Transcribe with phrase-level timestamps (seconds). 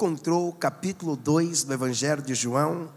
[0.00, 2.90] encontrou o capítulo 2 do Evangelho de João,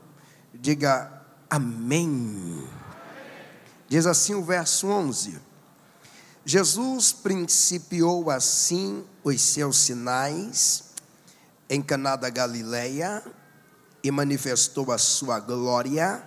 [0.53, 1.11] diga
[1.49, 2.65] amém.
[3.89, 5.37] Diz assim o verso 11:
[6.45, 10.85] Jesus principiou assim os seus sinais
[11.69, 13.21] em Caná da Galileia
[14.01, 16.25] e manifestou a sua glória,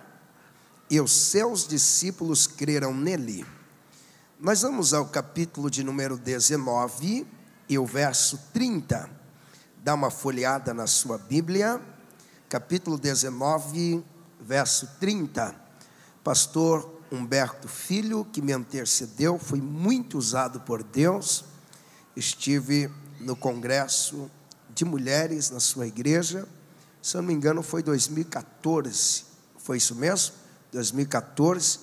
[0.91, 3.43] e os seus discípulos creram nele.
[4.39, 7.25] Nós vamos ao capítulo de número 19
[7.67, 9.16] e o verso 30.
[9.87, 11.79] Dá uma folheada na sua Bíblia,
[12.49, 14.03] capítulo 19,
[14.37, 15.55] verso 30.
[16.21, 21.45] Pastor Humberto Filho, que me antecedeu, foi muito usado por Deus.
[22.17, 24.29] Estive no congresso
[24.75, 26.45] de mulheres na sua igreja
[27.01, 29.23] se eu não me engano, foi 2014.
[29.57, 30.35] Foi isso mesmo?
[30.73, 31.79] 2014.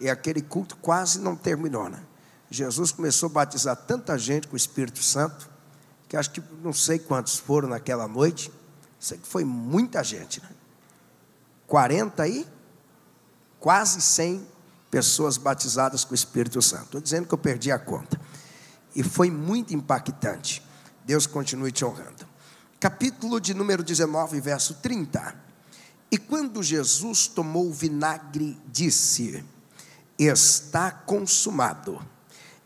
[0.00, 2.02] E aquele culto quase não terminou, né?
[2.50, 5.48] Jesus começou a batizar tanta gente com o Espírito Santo,
[6.14, 8.52] que acho que não sei quantos foram naquela noite.
[9.00, 10.48] Sei que foi muita gente, né?
[11.66, 12.46] 40 aí,
[13.58, 14.46] quase 100
[14.90, 16.84] pessoas batizadas com o Espírito Santo.
[16.84, 18.20] Estou dizendo que eu perdi a conta.
[18.94, 20.62] E foi muito impactante.
[21.04, 22.34] Deus continue te honrando
[22.84, 25.34] capítulo de número 19, verso 30.
[26.10, 29.42] E quando Jesus tomou o vinagre, disse:
[30.18, 31.98] Está consumado.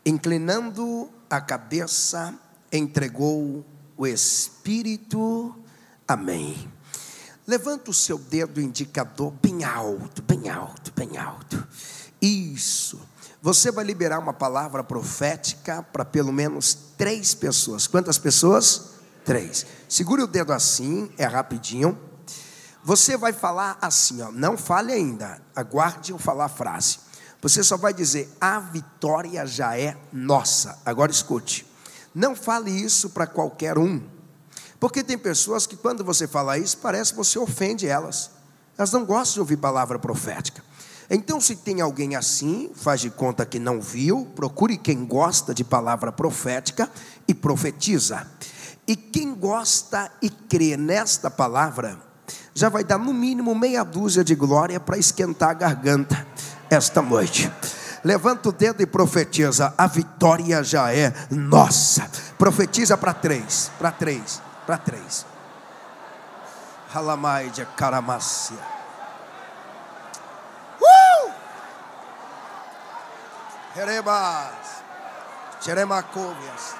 [0.05, 2.35] Inclinando a cabeça,
[2.73, 3.65] entregou
[3.97, 5.55] o Espírito.
[6.07, 6.71] Amém.
[7.47, 11.67] Levanta o seu dedo indicador bem alto, bem alto, bem alto.
[12.21, 13.01] Isso.
[13.41, 17.87] Você vai liberar uma palavra profética para pelo menos três pessoas.
[17.87, 18.99] Quantas pessoas?
[19.29, 19.67] três.
[19.87, 21.99] Segure o dedo assim, é rapidinho.
[22.83, 26.99] Você vai falar assim, ó, não fale ainda, aguarde eu falar a frase.
[27.43, 30.79] Você só vai dizer: a vitória já é nossa.
[30.85, 31.68] Agora escute.
[32.19, 34.03] Não fale isso para qualquer um.
[34.81, 38.33] Porque tem pessoas que quando você fala isso, parece que você ofende elas.
[38.77, 40.61] Elas não gostam de ouvir palavra profética.
[41.09, 45.63] Então, se tem alguém assim, faz de conta que não viu, procure quem gosta de
[45.63, 46.91] palavra profética
[47.29, 48.27] e profetiza.
[48.85, 52.01] E quem gosta e crê nesta palavra,
[52.53, 56.27] já vai dar no mínimo meia dúzia de glória para esquentar a garganta
[56.69, 57.49] esta noite.
[58.05, 62.09] Levanta o dedo e profetiza: a vitória já é nossa.
[62.39, 65.27] Profetiza para três, para três, para três.
[66.95, 68.57] Halamaide caramácia.
[70.81, 71.33] Uh!
[73.75, 74.79] Jerebas.
[75.61, 76.77] Jeremacovias.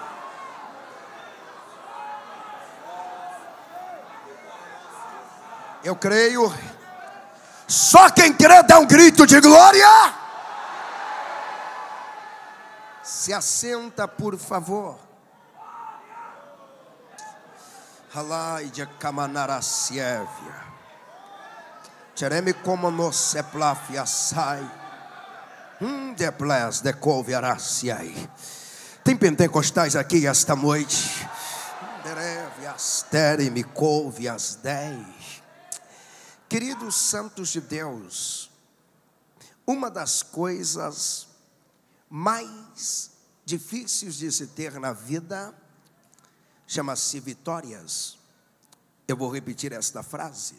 [5.85, 6.53] Eu creio.
[7.67, 9.87] Só quem crê dá um grito de glória.
[13.09, 14.99] Se assenta, por favor.
[18.15, 20.29] Halaidia kamanarasievia.
[22.15, 24.71] Tereme como no seplafia sai.
[25.81, 28.31] Hum, de ples de couviaraciai.
[29.03, 31.27] Tem pentecostais aqui esta noite.
[32.05, 35.43] Derevias tereme couvias dez.
[36.47, 38.51] Queridos santos de Deus,
[39.67, 41.28] uma das coisas
[42.09, 43.11] mais
[43.45, 45.55] difíceis de se ter na vida
[46.67, 48.19] chama-se vitórias.
[49.07, 50.55] Eu vou repetir esta frase.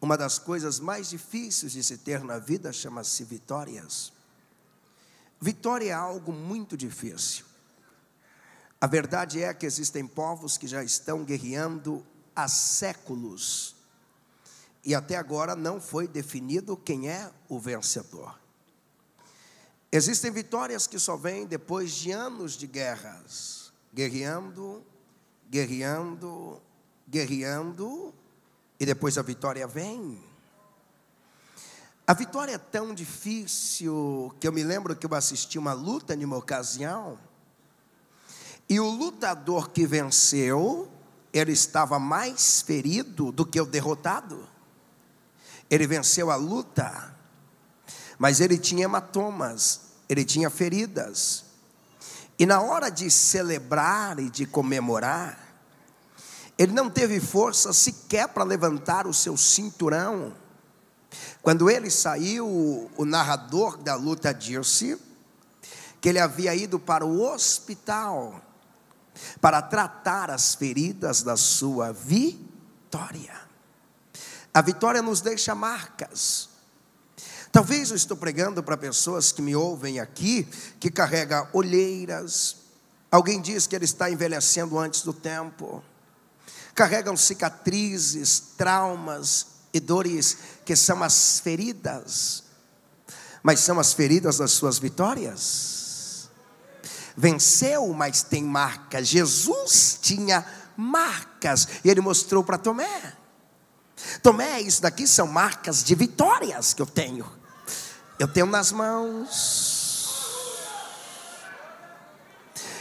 [0.00, 4.12] Uma das coisas mais difíceis de se ter na vida chama-se vitórias.
[5.40, 7.44] Vitória é algo muito difícil.
[8.80, 12.04] A verdade é que existem povos que já estão guerreando
[12.36, 13.74] há séculos
[14.84, 18.38] e até agora não foi definido quem é o vencedor.
[19.96, 24.84] Existem vitórias que só vêm depois de anos de guerras, guerreando,
[25.48, 26.60] guerreando,
[27.08, 28.12] guerreando,
[28.80, 30.20] e depois a vitória vem.
[32.04, 36.24] A vitória é tão difícil que eu me lembro que eu assisti uma luta em
[36.24, 37.16] uma ocasião,
[38.68, 40.90] e o lutador que venceu,
[41.32, 44.48] ele estava mais ferido do que o derrotado.
[45.70, 47.14] Ele venceu a luta,
[48.18, 51.44] mas ele tinha hematomas, ele tinha feridas.
[52.38, 55.38] E na hora de celebrar e de comemorar,
[56.58, 60.34] ele não teve força sequer para levantar o seu cinturão.
[61.42, 64.98] Quando ele saiu, o narrador da luta disse
[66.00, 68.42] que ele havia ido para o hospital
[69.40, 73.40] para tratar as feridas da sua vitória.
[74.52, 76.48] A vitória nos deixa marcas.
[77.54, 80.42] Talvez eu estou pregando para pessoas que me ouvem aqui,
[80.80, 82.56] que carrega olheiras.
[83.08, 85.80] Alguém diz que ele está envelhecendo antes do tempo.
[86.74, 92.42] carregam cicatrizes, traumas e dores que são as feridas,
[93.40, 96.28] mas são as feridas das suas vitórias.
[97.16, 99.06] Venceu, mas tem marcas.
[99.06, 100.44] Jesus tinha
[100.76, 103.16] marcas e ele mostrou para Tomé.
[104.24, 107.43] Tomé, isso daqui são marcas de vitórias que eu tenho.
[108.24, 110.16] Eu tenho nas mãos,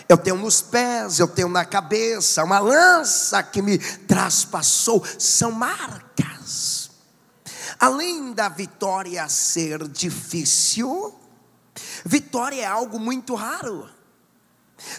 [0.08, 6.92] eu tenho nos pés, eu tenho na cabeça, uma lança que me traspassou, são marcas.
[7.78, 11.14] Além da vitória ser difícil,
[12.06, 13.90] vitória é algo muito raro.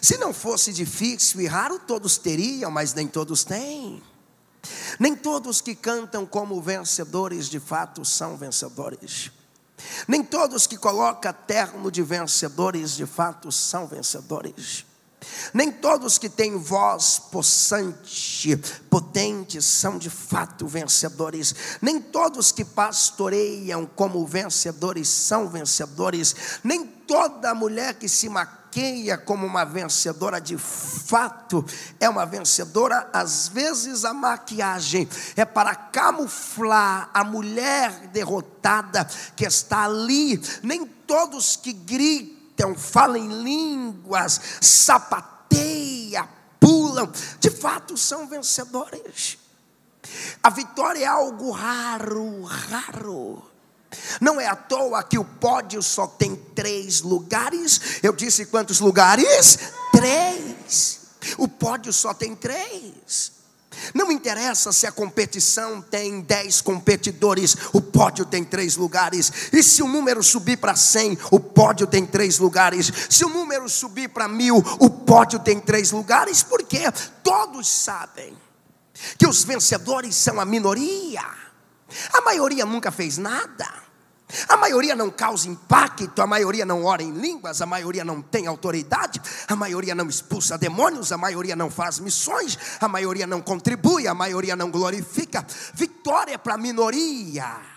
[0.02, 4.02] Se não fosse difícil e raro, todos teriam, mas nem todos têm.
[5.00, 9.32] Nem todos que cantam como vencedores de fato são vencedores.
[10.06, 14.84] Nem todos que colocam terno de vencedores de fato são vencedores.
[15.52, 18.56] Nem todos que têm voz possante,
[18.90, 21.54] potente, são de fato vencedores.
[21.80, 26.34] Nem todos que pastoreiam como vencedores são vencedores.
[26.62, 28.28] Nem toda mulher que se
[29.24, 31.64] como uma vencedora de fato
[32.00, 33.08] é uma vencedora.
[33.12, 39.04] Às vezes a maquiagem é para camuflar a mulher derrotada
[39.36, 40.40] que está ali.
[40.62, 46.28] Nem todos que gritam falam línguas, sapateia,
[46.58, 47.10] pulam,
[47.40, 49.38] de fato são vencedores.
[50.42, 53.53] A vitória é algo raro, raro.
[54.20, 57.80] Não é à toa que o pódio só tem três lugares.
[58.02, 59.58] Eu disse quantos lugares?
[59.92, 61.00] Três.
[61.38, 63.32] O pódio só tem três.
[63.92, 69.32] Não interessa se a competição tem dez competidores, o pódio tem três lugares.
[69.52, 72.92] E se o número subir para cem, o pódio tem três lugares.
[73.10, 76.82] Se o número subir para mil, o pódio tem três lugares, porque
[77.22, 78.36] todos sabem
[79.18, 81.24] que os vencedores são a minoria.
[82.12, 83.83] A maioria nunca fez nada.
[84.48, 88.46] A maioria não causa impacto, a maioria não ora em línguas, a maioria não tem
[88.46, 94.06] autoridade, a maioria não expulsa demônios, a maioria não faz missões, a maioria não contribui,
[94.06, 95.44] a maioria não glorifica.
[95.74, 97.74] Vitória para a minoria.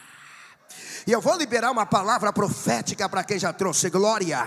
[1.06, 4.46] E eu vou liberar uma palavra profética para quem já trouxe glória.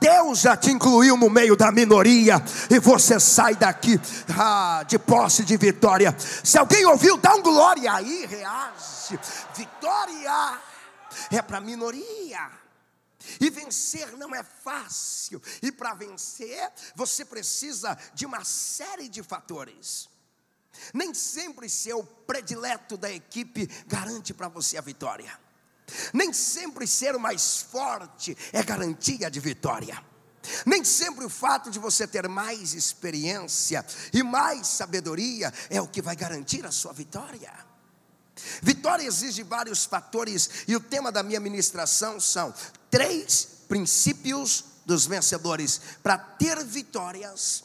[0.00, 2.40] Deus já te incluiu no meio da minoria
[2.70, 4.00] e você sai daqui
[4.38, 6.14] ah, de posse de vitória.
[6.18, 9.18] Se alguém ouviu, dá um glória aí, reage.
[9.56, 10.71] Vitória
[11.36, 12.50] é para a minoria.
[13.40, 15.40] E vencer não é fácil.
[15.62, 20.08] E para vencer, você precisa de uma série de fatores.
[20.92, 25.38] Nem sempre ser o predileto da equipe garante para você a vitória.
[26.12, 30.02] Nem sempre ser o mais forte é garantia de vitória.
[30.66, 36.02] Nem sempre o fato de você ter mais experiência e mais sabedoria é o que
[36.02, 37.71] vai garantir a sua vitória.
[38.62, 42.52] Vitória exige vários fatores, e o tema da minha ministração são
[42.90, 45.80] três princípios dos vencedores.
[46.02, 47.64] Para ter vitórias,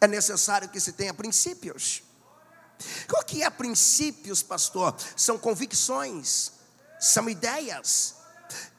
[0.00, 2.02] é necessário que se tenha princípios.
[3.10, 4.96] O que é princípios, pastor?
[5.16, 6.52] São convicções,
[7.00, 8.14] são ideias,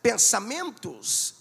[0.02, 1.36] pensamentos,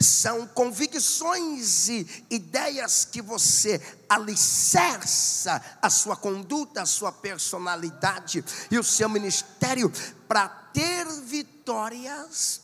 [0.00, 8.84] são convicções e ideias que você alicerça a sua conduta, a sua personalidade e o
[8.84, 9.92] seu ministério.
[10.28, 12.60] Para ter vitórias,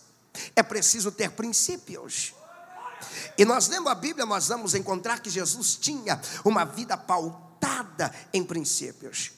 [0.54, 2.34] é preciso ter princípios.
[3.36, 8.44] E nós lendo a Bíblia, nós vamos encontrar que Jesus tinha uma vida pautada em
[8.44, 9.32] princípios.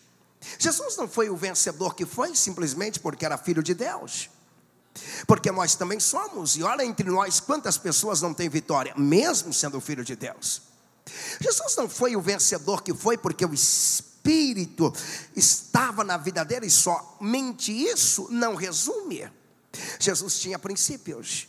[0.59, 4.29] Jesus não foi o vencedor que foi simplesmente porque era filho de Deus.
[5.27, 9.81] Porque nós também somos, e olha entre nós quantas pessoas não têm vitória, mesmo sendo
[9.81, 10.63] filho de Deus.
[11.41, 14.93] Jesus não foi o vencedor que foi porque o Espírito
[15.35, 19.31] estava na vida dele, e somente isso não resume.
[19.99, 21.49] Jesus tinha princípios.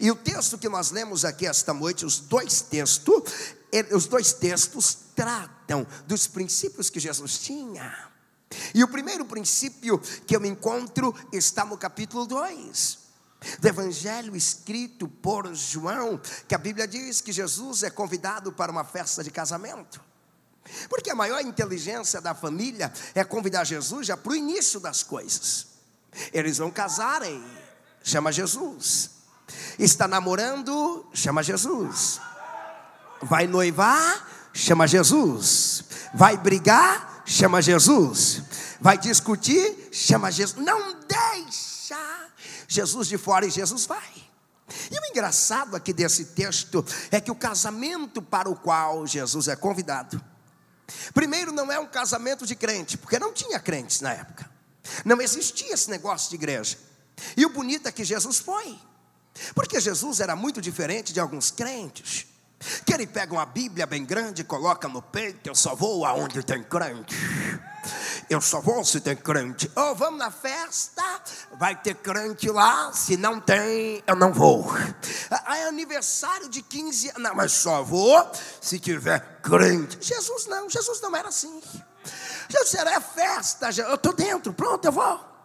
[0.00, 3.22] E o texto que nós lemos aqui esta noite, os dois textos,
[3.92, 8.15] os dois textos tratam dos princípios que Jesus tinha.
[8.74, 13.06] E o primeiro princípio que eu encontro está no capítulo 2
[13.60, 18.84] do Evangelho escrito por João, que a Bíblia diz que Jesus é convidado para uma
[18.84, 20.00] festa de casamento.
[20.88, 25.68] Porque a maior inteligência da família é convidar Jesus já para o início das coisas.
[26.32, 27.44] Eles vão casarem,
[28.02, 29.10] chama Jesus.
[29.78, 32.20] Está namorando, chama Jesus.
[33.22, 35.84] Vai noivar, chama Jesus.
[36.14, 38.42] Vai brigar, chama Jesus.
[38.80, 40.64] Vai discutir, chama Jesus.
[40.64, 42.30] Não deixa
[42.68, 44.12] Jesus de fora e Jesus vai.
[44.90, 49.56] E o engraçado aqui desse texto é que o casamento para o qual Jesus é
[49.56, 50.20] convidado
[51.12, 54.48] Primeiro, não é um casamento de crente, porque não tinha crentes na época.
[55.04, 56.78] Não existia esse negócio de igreja.
[57.36, 58.78] E o bonito é que Jesus foi.
[59.54, 62.26] Porque Jesus era muito diferente de alguns crentes.
[62.84, 66.62] Que ele pega uma Bíblia bem grande, coloca no peito, eu só vou aonde tem
[66.62, 67.14] crente.
[68.28, 69.70] Eu só vou se tem crente.
[69.76, 71.02] Ou oh, vamos na festa,
[71.58, 74.66] vai ter crente lá, se não tem, eu não vou.
[75.48, 78.30] É aniversário de 15 anos, não, mas só vou
[78.60, 79.98] se tiver crente.
[80.00, 81.62] Jesus não, Jesus não era assim.
[82.48, 85.35] Jesus era é festa, eu estou dentro, pronto, eu vou.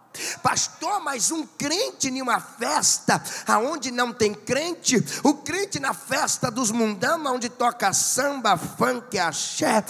[0.44, 6.52] Pastor, mas um crente em uma festa, aonde não tem crente, o crente na festa
[6.52, 9.84] dos mundanos, onde toca samba, funk, axé,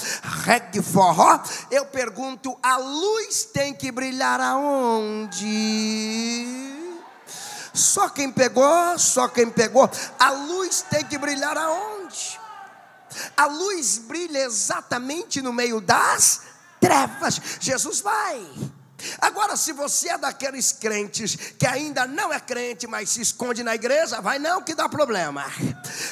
[0.46, 5.40] reggae, forró, eu pergunto, a luz tem que brilhar aonde?
[7.74, 12.40] Só quem pegou, só quem pegou, a luz tem que brilhar aonde?
[13.36, 16.42] A luz brilha exatamente no meio das
[16.80, 17.42] trevas.
[17.60, 18.48] Jesus vai
[19.20, 23.76] Agora, se você é daqueles crentes que ainda não é crente, mas se esconde na
[23.76, 25.46] igreja, vai não que dá problema.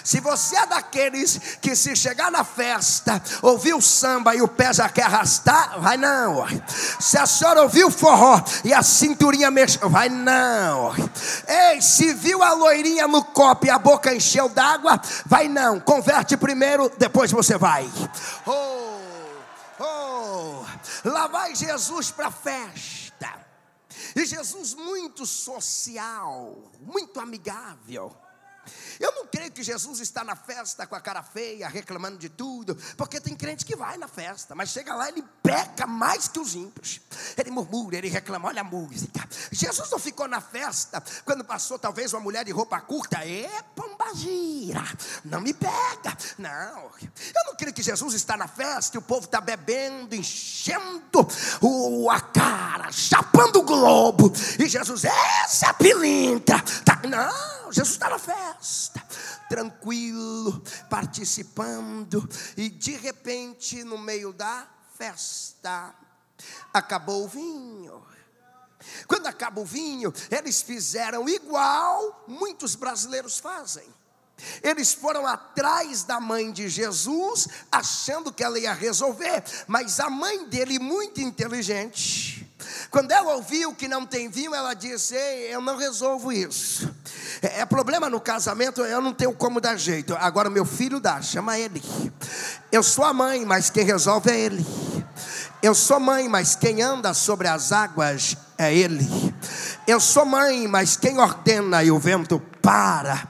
[0.03, 4.73] Se você é daqueles que se chegar na festa, ouviu o samba e o pé
[4.73, 6.45] já quer arrastar, vai não.
[6.99, 10.93] Se a senhora ouviu o forró e a cinturinha mexeu, vai não.
[11.47, 15.79] Ei, se viu a loirinha no copo e a boca encheu d'água, vai não.
[15.79, 17.89] Converte primeiro, depois você vai.
[18.45, 18.88] Oh.
[21.03, 23.47] Lá vai Jesus para a festa.
[24.15, 28.15] E Jesus muito social, muito amigável.
[28.99, 32.75] Eu não creio que Jesus está na festa com a cara feia, reclamando de tudo,
[32.97, 36.53] porque tem crente que vai na festa, mas chega lá ele peca mais que os
[36.53, 37.01] ímpios.
[37.37, 39.27] Ele murmura, ele reclama, olha a música.
[39.51, 43.63] Jesus não ficou na festa quando passou talvez uma mulher de roupa curta, é
[44.09, 44.83] pombagira,
[45.23, 46.17] não me pega.
[46.37, 51.27] Não, eu não creio que Jesus está na festa e o povo está bebendo, enchendo
[51.61, 56.61] o, a cara, chapando o globo, e Jesus, essa é pilintra.
[56.83, 59.01] Tá, não, Jesus está na festa,
[59.47, 65.93] tranquilo, participando, e de repente, no meio da festa,
[66.73, 68.03] acabou o vinho.
[69.07, 73.98] Quando acaba o vinho, eles fizeram igual muitos brasileiros fazem.
[74.63, 80.45] Eles foram atrás da mãe de Jesus, achando que ela ia resolver, mas a mãe
[80.47, 82.49] dele, muito inteligente,
[82.89, 86.93] quando ela ouviu que não tem vinho, ela disse: Ei, eu não resolvo isso.
[87.41, 90.15] É, é problema no casamento, eu não tenho como dar jeito.
[90.19, 91.81] Agora meu filho dá, chama ele.
[92.71, 94.65] Eu sou a mãe, mas quem resolve é ele.
[95.61, 99.07] Eu sou mãe, mas quem anda sobre as águas é ele.
[99.85, 103.27] Eu sou mãe, mas quem ordena e o vento para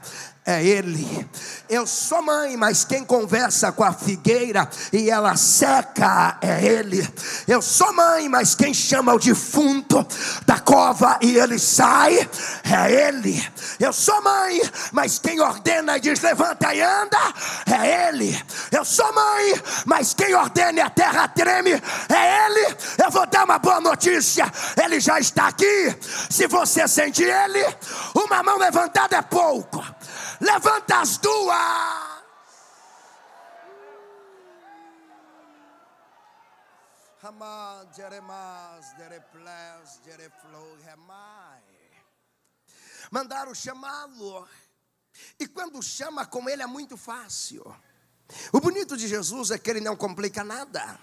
[0.50, 1.28] é Ele.
[1.68, 7.08] Eu sou mãe, mas quem conversa com a figueira e ela seca é Ele.
[7.46, 10.04] Eu sou mãe, mas quem chama o defunto
[10.44, 12.28] da cova e ele sai
[12.64, 13.40] é Ele.
[13.78, 14.60] Eu sou mãe,
[14.92, 17.18] mas quem ordena e diz levanta e anda
[17.66, 18.36] é Ele.
[18.72, 19.54] Eu sou mãe,
[19.86, 22.76] mas quem ordena e a terra treme é Ele.
[23.02, 24.50] Eu vou dar uma boa notícia:
[24.82, 25.96] Ele já está aqui.
[26.28, 27.64] Se você sente Ele,
[28.14, 29.84] uma mão levantada é pouco.
[30.40, 32.20] Levanta as duas.
[43.10, 44.48] Mandaram chamá-lo.
[45.38, 47.62] E quando chama com ele é muito fácil.
[48.52, 50.98] O bonito de Jesus é que ele não complica nada.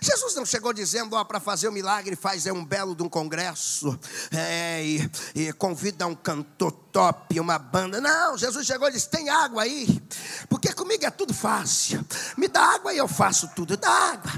[0.00, 3.02] Jesus não chegou dizendo, ó, para fazer o um milagre, faz é um belo de
[3.02, 3.98] um congresso,
[4.30, 8.00] é, e, e, convida um cantor top, uma banda.
[8.00, 10.02] Não, Jesus chegou e disse: tem água aí,
[10.48, 12.04] porque comigo é tudo fácil.
[12.36, 13.76] Me dá água e eu faço tudo.
[13.76, 14.30] Dá água.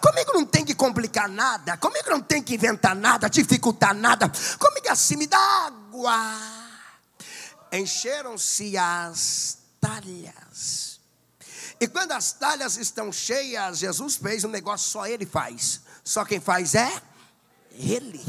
[0.00, 4.30] Comigo não tem que complicar nada, comigo não tem que inventar nada, dificultar nada.
[4.58, 6.36] Comigo é assim, me dá água.
[7.72, 10.87] Encheram-se as talhas
[11.80, 15.80] e quando as talhas estão cheias, Jesus fez um negócio só ele faz.
[16.02, 17.02] Só quem faz é
[17.72, 18.24] ele.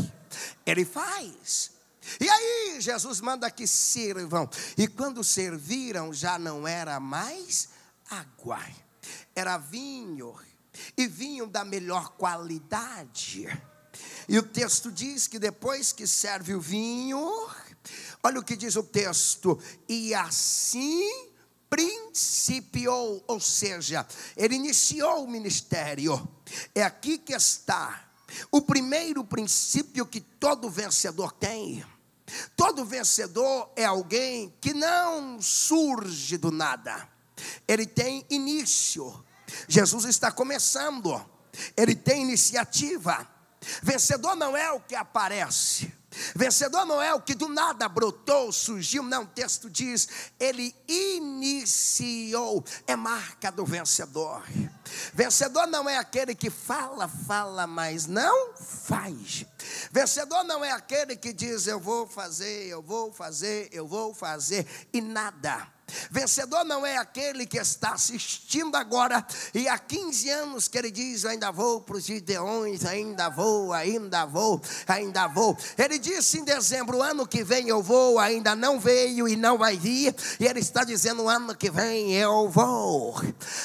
[0.66, 1.72] Ele faz.
[2.20, 4.50] E aí Jesus manda que sirvam.
[4.78, 7.70] E quando serviram, já não era mais
[8.10, 8.60] água,
[9.36, 10.36] era vinho.
[10.96, 13.48] E vinho da melhor qualidade.
[14.28, 17.50] E o texto diz que depois que serve o vinho,
[18.24, 21.29] olha o que diz o texto: e assim
[21.70, 26.28] principiou, ou seja, ele iniciou o ministério.
[26.74, 28.10] É aqui que está
[28.52, 31.84] o primeiro princípio que todo vencedor tem.
[32.56, 37.08] Todo vencedor é alguém que não surge do nada.
[37.68, 39.26] Ele tem início.
[39.68, 41.20] Jesus está começando,
[41.76, 43.28] ele tem iniciativa.
[43.82, 45.92] Vencedor não é o que aparece,
[46.36, 50.08] Vencedor não é o que do nada brotou, surgiu, não, o texto diz,
[50.40, 54.44] ele iniciou, é marca do vencedor.
[55.14, 59.46] Vencedor não é aquele que fala, fala, mas não faz.
[59.92, 64.66] Vencedor não é aquele que diz, eu vou fazer, eu vou fazer, eu vou fazer,
[64.92, 65.79] e nada
[66.12, 71.26] Vencedor não é aquele que está assistindo agora e há 15 anos que ele diz:
[71.26, 75.58] ainda vou para os Gideões, ainda vou, ainda vou, ainda vou.
[75.78, 79.78] Ele disse em dezembro: Ano que vem eu vou, ainda não veio e não vai
[79.78, 80.16] vir.
[80.40, 83.16] E ele está dizendo: Ano que vem eu vou.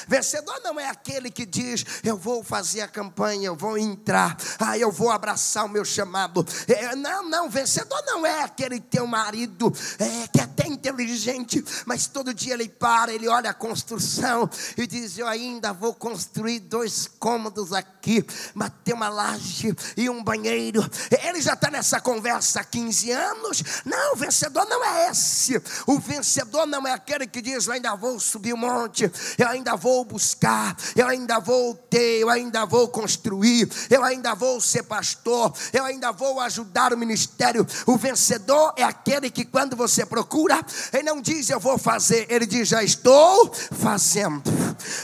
[0.07, 4.77] Vencedor não é aquele que diz: Eu vou fazer a campanha, eu vou entrar, ah,
[4.77, 6.45] eu vou abraçar o meu chamado.
[6.67, 12.07] É, não, não, vencedor não é aquele teu marido é, que é até inteligente, mas
[12.15, 17.09] todo dia ele para, ele olha a construção e diz: Eu ainda vou construir dois
[17.19, 20.81] cômodos aqui, bater uma laje e um banheiro.
[21.21, 23.63] Ele já está nessa conversa há 15 anos.
[23.83, 25.61] Não, o vencedor não é esse.
[25.85, 29.49] O vencedor não é aquele que diz: Eu ainda vou subir o um monte, eu
[29.49, 34.83] ainda vou buscar, eu ainda vou ter, eu ainda vou construir, eu ainda vou ser
[34.83, 37.67] pastor, eu ainda vou ajudar o ministério.
[37.85, 42.27] O vencedor é aquele que, quando você procura, ele não diz: Eu vou fazer fazer?
[42.29, 44.43] Ele diz: Já estou fazendo.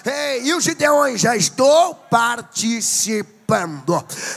[0.06, 1.22] Ei, e os Gideões?
[1.22, 3.41] Já estou participando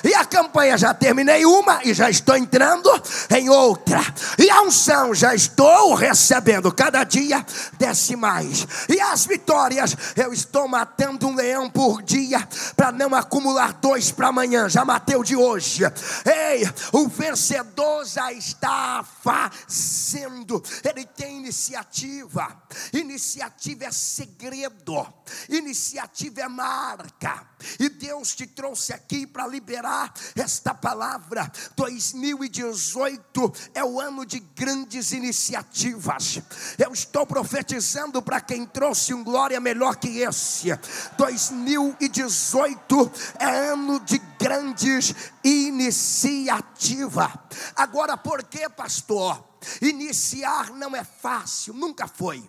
[0.03, 2.91] E a campanha já terminei uma e já estou entrando
[3.31, 4.01] em outra.
[4.39, 6.73] E a unção já estou recebendo.
[6.73, 7.45] Cada dia
[7.79, 8.67] desce mais.
[8.89, 14.29] E as vitórias, eu estou matando um leão por dia para não acumular dois para
[14.29, 14.69] amanhã.
[14.69, 15.85] Já matei o de hoje.
[16.25, 20.63] Ei, o vencedor já está fazendo.
[20.83, 22.49] Ele tem iniciativa.
[22.93, 25.07] Iniciativa é segredo.
[25.49, 27.54] Iniciativa é marca.
[27.79, 31.51] E Deus te trouxe aqui para liberar esta palavra.
[31.77, 36.41] 2018 é o ano de grandes iniciativas.
[36.79, 40.69] Eu estou profetizando para quem trouxe um glória melhor que esse.
[41.17, 47.31] 2018 é ano de grandes iniciativas.
[47.77, 49.55] Agora, por que, pastor?
[49.81, 52.49] Iniciar não é fácil, nunca foi.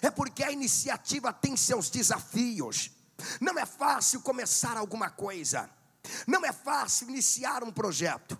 [0.00, 2.90] É porque a iniciativa tem seus desafios.
[3.40, 5.70] Não é fácil começar alguma coisa.
[6.26, 8.38] Não é fácil iniciar um projeto.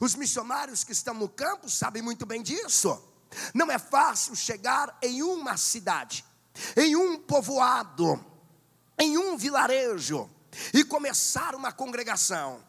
[0.00, 3.02] Os missionários que estão no campo sabem muito bem disso.
[3.52, 6.24] Não é fácil chegar em uma cidade,
[6.76, 8.24] em um povoado,
[8.98, 10.30] em um vilarejo
[10.72, 12.64] e começar uma congregação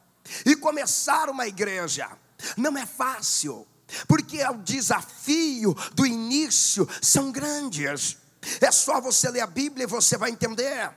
[0.46, 2.10] e começar uma igreja.
[2.58, 3.68] Não é fácil,
[4.08, 8.18] porque o desafio do início são grandes.
[8.60, 10.91] É só você ler a Bíblia e você vai entender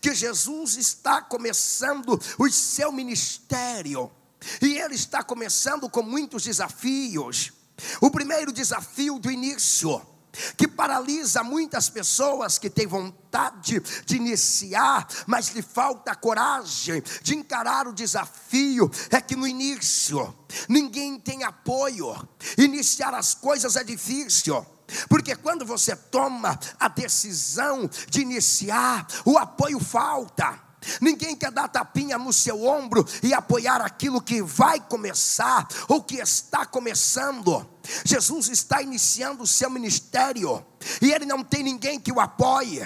[0.00, 4.10] que Jesus está começando o seu ministério.
[4.60, 7.52] E ele está começando com muitos desafios.
[8.00, 10.00] O primeiro desafio do início,
[10.56, 17.88] que paralisa muitas pessoas que têm vontade de iniciar, mas lhe falta coragem de encarar
[17.88, 20.34] o desafio, é que no início
[20.68, 22.28] ninguém tem apoio.
[22.58, 24.64] Iniciar as coisas é difícil.
[25.08, 30.64] Porque quando você toma a decisão de iniciar, o apoio falta.
[31.00, 36.16] Ninguém quer dar tapinha no seu ombro e apoiar aquilo que vai começar ou que
[36.16, 37.66] está começando.
[38.04, 40.64] Jesus está iniciando o seu ministério
[41.00, 42.82] e ele não tem ninguém que o apoie,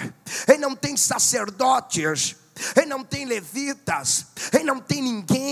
[0.47, 2.35] ele não tem sacerdotes,
[2.75, 5.48] ele não tem levitas, ele não tem ninguém,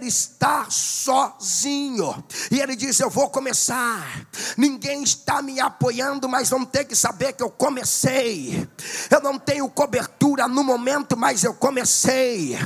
[0.00, 2.24] ele está sozinho.
[2.50, 4.26] E ele diz: Eu vou começar.
[4.56, 8.68] Ninguém está me apoiando, mas vão ter que saber que eu comecei.
[9.10, 12.58] Eu não tenho cobertura no momento, mas eu comecei.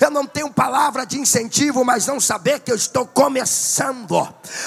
[0.00, 4.16] Eu não tenho palavra de incentivo, mas não saber que eu estou começando.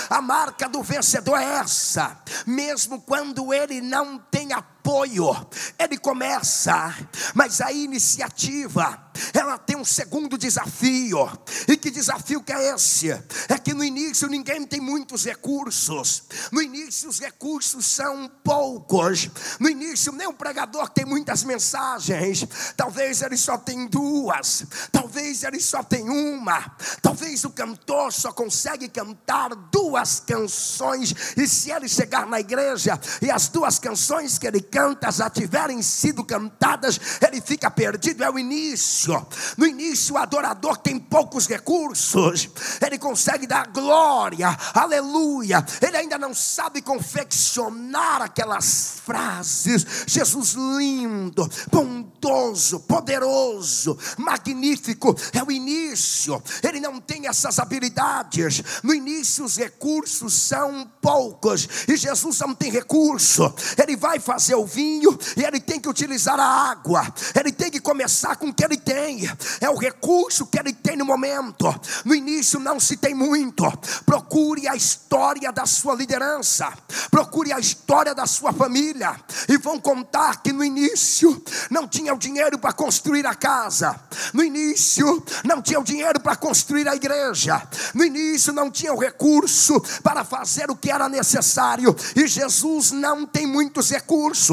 [0.09, 5.35] A marca do vencedor é essa, mesmo quando ele não tem apoio apoio,
[5.77, 6.95] ele começa,
[7.35, 11.29] mas a iniciativa ela tem um segundo desafio.
[11.67, 13.11] E que desafio que é esse?
[13.49, 16.23] É que no início ninguém tem muitos recursos.
[16.51, 19.29] No início os recursos são poucos.
[19.59, 22.47] No início nem o pregador tem muitas mensagens.
[22.77, 24.63] Talvez ele só tem duas.
[24.91, 26.77] Talvez ele só tem uma.
[27.01, 31.13] Talvez o cantor só consegue cantar duas canções.
[31.35, 35.29] E se ele chegar na igreja e as duas canções que ele canta tantas já
[35.29, 38.23] tiverem sido cantadas, ele fica perdido.
[38.23, 39.27] É o início.
[39.57, 42.49] No início, o adorador tem poucos recursos,
[42.81, 45.65] ele consegue dar glória, aleluia.
[45.81, 49.85] Ele ainda não sabe confeccionar aquelas frases.
[50.07, 55.13] Jesus lindo, bondoso, poderoso, magnífico.
[55.33, 56.41] É o início.
[56.63, 58.63] Ele não tem essas habilidades.
[58.81, 61.67] No início, os recursos são poucos.
[61.87, 63.53] E Jesus não tem recurso.
[63.77, 67.11] Ele vai fazer o vinho e ele tem que utilizar a água.
[67.33, 69.29] Ele tem que começar com o que ele tem.
[69.59, 71.73] É o recurso que ele tem no momento.
[72.05, 73.65] No início não se tem muito.
[74.05, 76.71] Procure a história da sua liderança.
[77.09, 79.15] Procure a história da sua família.
[79.47, 83.99] E vão contar que no início não tinha o dinheiro para construir a casa.
[84.33, 87.61] No início não tinha o dinheiro para construir a igreja.
[87.93, 91.95] No início não tinha o recurso para fazer o que era necessário.
[92.15, 94.48] E Jesus não tem muitos recursos.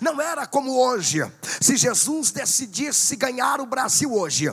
[0.00, 1.20] Não era como hoje.
[1.60, 4.50] Se Jesus decidisse ganhar o Brasil hoje,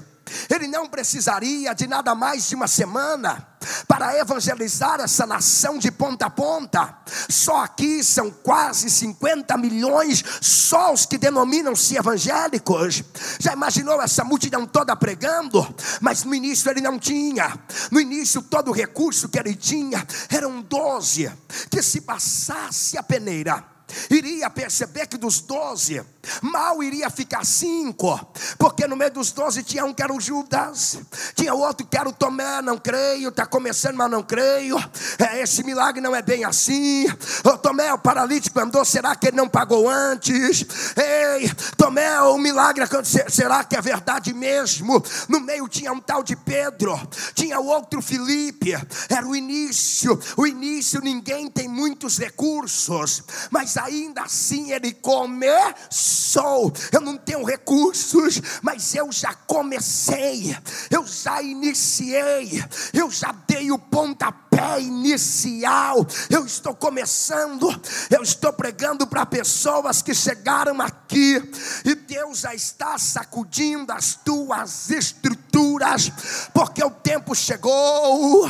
[0.50, 3.48] ele não precisaria de nada mais de uma semana
[3.88, 6.98] para evangelizar essa nação de ponta a ponta.
[7.30, 13.04] Só aqui são quase 50 milhões, só os que denominam-se evangélicos.
[13.40, 15.66] Já imaginou essa multidão toda pregando?
[16.00, 17.60] Mas no início ele não tinha.
[17.92, 21.32] No início, todo o recurso que ele tinha eram 12.
[21.70, 23.71] Que se passasse a peneira
[24.10, 26.04] iria perceber que dos doze,
[26.42, 28.20] mal iria ficar cinco,
[28.58, 31.00] porque no meio dos doze tinha um que era o Judas,
[31.36, 34.78] tinha outro que era o Tomé, não creio, está começando, mas não creio,
[35.20, 37.06] é, esse milagre não é bem assim.
[37.44, 40.66] O Tomé, o paralítico andou, será que ele não pagou antes?
[40.96, 45.04] Ei, Tomé, o milagre aconteceu, será que é verdade mesmo?
[45.28, 47.00] No meio tinha um tal de Pedro,
[47.34, 48.74] tinha outro Felipe,
[49.10, 56.72] era o início, o início ninguém tem muitos recursos, mas ainda assim ele começou.
[56.92, 60.56] Eu não tenho recursos, mas eu já comecei,
[60.90, 62.64] eu já iniciei,
[62.94, 66.06] eu já dei o pontapé inicial.
[66.30, 67.70] Eu estou começando,
[68.10, 71.42] eu estou pregando para pessoas que chegaram aqui
[71.86, 76.12] e Deus já está sacudindo as tuas estruturas,
[76.54, 78.50] porque o tempo chegou,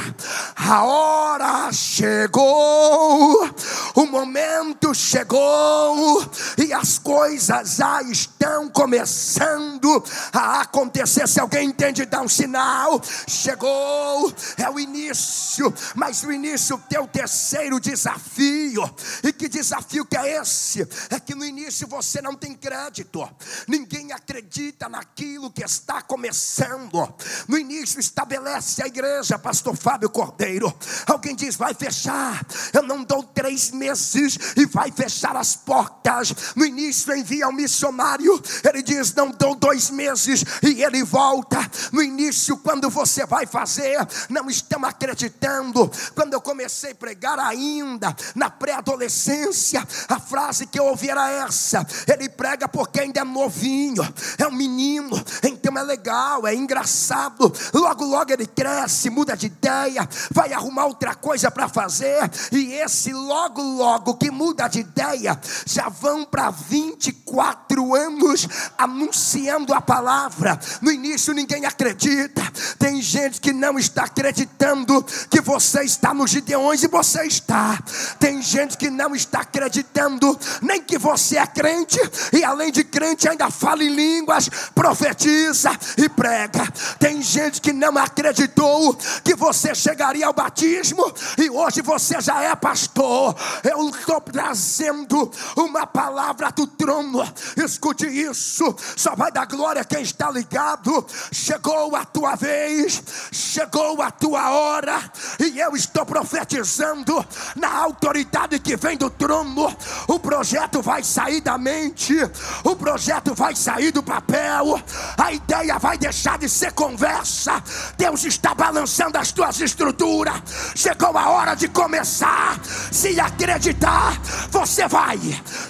[0.56, 3.50] a hora chegou,
[3.96, 6.24] o momento chegou
[6.58, 11.28] e as coisas já estão começando a acontecer.
[11.28, 13.02] Se alguém entende, dá um sinal.
[13.28, 18.84] Chegou, é o início, mas o início, teu terceiro desafio.
[19.24, 20.82] E que desafio que é esse?
[21.12, 23.30] É que no início você não tem crédito,
[23.68, 27.08] ninguém acredita naquilo que está começando.
[27.48, 30.74] No início, estabelece a igreja, Pastor Fábio Cordeiro.
[31.06, 32.48] Alguém diz, vai fechar.
[32.74, 36.34] Eu não dou três meses e vai fechar fechar as portas.
[36.56, 41.60] No início envia um missionário, ele diz: Não dou dois meses, e ele volta.
[41.92, 43.98] No início, quando você vai fazer,
[44.30, 45.91] não estão acreditando.
[46.16, 51.86] Quando eu comecei a pregar ainda, na pré-adolescência, a frase que eu ouvi era essa:
[52.08, 54.04] Ele prega porque ainda é novinho,
[54.38, 57.52] é um menino, então é legal, é engraçado.
[57.74, 63.14] Logo, logo ele cresce, muda de ideia, vai arrumar outra coisa para fazer, e esse
[63.14, 70.60] logo, logo que muda de ideia já vão para 24 anos anunciando a palavra.
[70.82, 72.42] No início ninguém acredita.
[72.78, 77.78] Tem gente que não está acreditando que você está nos Gideões e você está.
[78.20, 82.00] Tem gente que não está acreditando nem que você é crente
[82.34, 86.68] e além de crente ainda fala em línguas, profetiza e prega.
[87.00, 91.04] Tem gente que não acreditou que você chegaria ao batismo
[91.38, 93.36] e hoje você já é pastor.
[93.64, 97.22] Eu estou trazendo uma palavra do trono.
[97.58, 101.06] Escute isso, só vai dar glória quem está ligado.
[101.32, 108.76] Chegou a tua vez, chegou a tua hora, e eu estou profetizando na autoridade que
[108.76, 109.76] vem do trono.
[110.08, 112.16] O projeto vai sair da mente,
[112.64, 114.82] o projeto vai sair do papel,
[115.18, 117.64] a ideia vai deixar de ser conversa.
[117.98, 120.42] Deus está balançando as tuas estruturas.
[120.76, 122.60] Chegou a hora de começar.
[122.92, 124.20] Se acreditar,
[124.50, 125.20] você vai.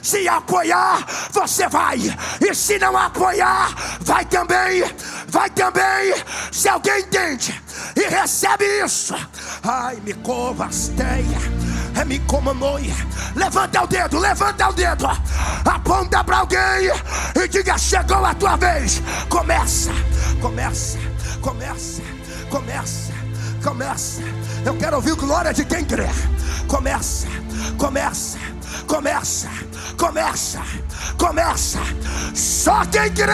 [0.02, 2.00] Se apoiar, você vai.
[2.40, 4.84] E se não apoiar, vai também.
[5.28, 6.14] Vai também.
[6.52, 7.62] Se alguém entende
[7.96, 9.16] e recebe isso,
[9.64, 12.96] ai, me covasteia é me comonoia.
[13.36, 15.08] Levanta o dedo, levanta o dedo,
[15.66, 16.90] aponta para alguém
[17.36, 19.02] e diga: chegou a tua vez.
[19.30, 19.92] Começa,
[20.42, 20.98] começa,
[21.42, 22.02] começa,
[22.50, 23.12] começa
[23.64, 24.22] Começa.
[24.66, 26.08] Eu quero ouvir glória de quem crê.
[26.68, 27.28] Começa,
[27.78, 28.40] começa,
[28.88, 29.50] começa,
[29.98, 30.62] começa,
[31.18, 31.80] começa.
[32.34, 33.34] Só quem crê,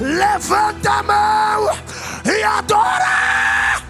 [0.00, 1.70] levanta a mão
[2.24, 3.89] e adora.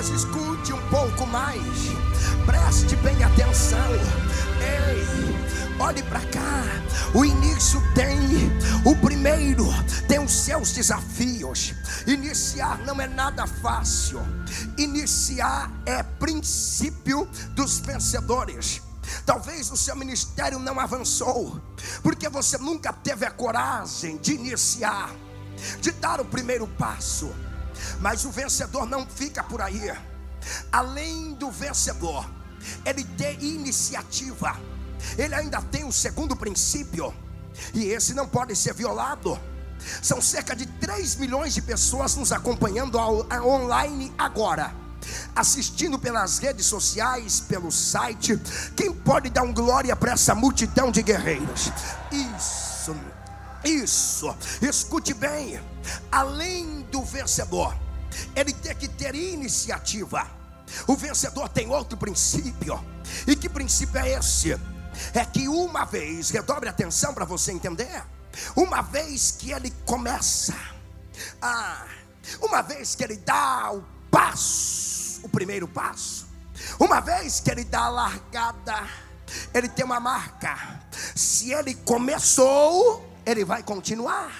[0.00, 1.60] Mas escute um pouco mais,
[2.46, 3.92] preste bem atenção.
[4.58, 6.64] Ei, olhe para cá.
[7.14, 8.18] O início tem,
[8.86, 9.66] o primeiro
[10.08, 11.74] tem os seus desafios.
[12.06, 14.22] Iniciar não é nada fácil.
[14.78, 18.80] Iniciar é princípio dos vencedores.
[19.26, 21.60] Talvez o seu ministério não avançou,
[22.02, 25.10] porque você nunca teve a coragem de iniciar,
[25.78, 27.30] de dar o primeiro passo.
[28.00, 29.92] Mas o vencedor não fica por aí.
[30.72, 32.28] Além do vencedor,
[32.84, 34.56] ele tem iniciativa.
[35.16, 37.14] Ele ainda tem o segundo princípio,
[37.72, 39.38] e esse não pode ser violado.
[40.02, 44.74] São cerca de 3 milhões de pessoas nos acompanhando online agora
[45.34, 48.38] assistindo pelas redes sociais, pelo site.
[48.76, 51.72] Quem pode dar um glória para essa multidão de guerreiros?
[52.12, 52.69] Isso,
[53.64, 55.60] isso, escute bem.
[56.10, 57.76] Além do vencedor,
[58.34, 60.26] ele tem que ter iniciativa.
[60.86, 62.82] O vencedor tem outro princípio.
[63.26, 64.58] E que princípio é esse?
[65.14, 68.02] É que uma vez, redobre atenção para você entender.
[68.54, 70.56] Uma vez que ele começa,
[71.42, 71.84] ah,
[72.40, 76.28] uma vez que ele dá o passo, o primeiro passo,
[76.78, 78.88] uma vez que ele dá a largada,
[79.52, 80.80] ele tem uma marca.
[81.14, 84.30] Se ele começou, ele vai continuar.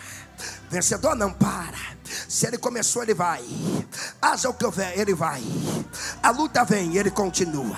[0.71, 1.79] Vencedor não para.
[2.29, 3.45] Se ele começou, ele vai.
[4.21, 5.43] Haja o que houver, ele vai.
[6.23, 7.77] A luta vem, ele continua.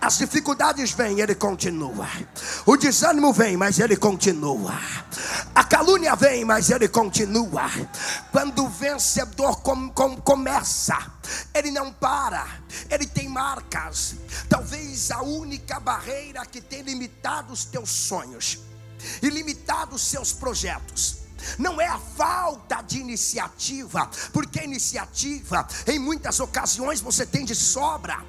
[0.00, 2.08] As dificuldades vêm, ele continua.
[2.66, 4.78] O desânimo vem, mas ele continua.
[5.54, 7.70] A calúnia vem, mas ele continua.
[8.30, 10.98] Quando o vencedor com, com, começa,
[11.54, 12.46] ele não para,
[12.90, 14.16] ele tem marcas.
[14.48, 18.71] Talvez a única barreira que tem limitado os teus sonhos
[19.22, 21.22] e limitado os seus projetos
[21.58, 28.24] não é a falta de iniciativa, porque iniciativa, em muitas ocasiões, você tem de sobra.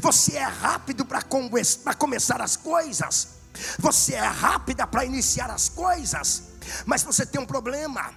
[0.00, 3.28] Você é rápido para começar as coisas,
[3.78, 6.44] você é rápida para iniciar as coisas,
[6.86, 8.12] mas você tem um problema.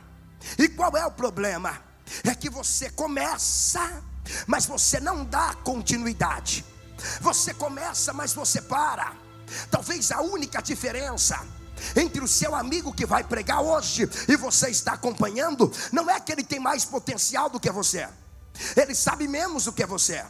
[0.57, 1.81] E qual é o problema?
[2.23, 4.01] É que você começa,
[4.47, 6.65] mas você não dá continuidade.
[7.21, 9.13] Você começa, mas você para.
[9.69, 11.45] Talvez a única diferença
[11.95, 16.31] entre o seu amigo que vai pregar hoje e você está acompanhando, não é que
[16.31, 18.07] ele tem mais potencial do que você,
[18.75, 20.23] ele sabe menos do que você.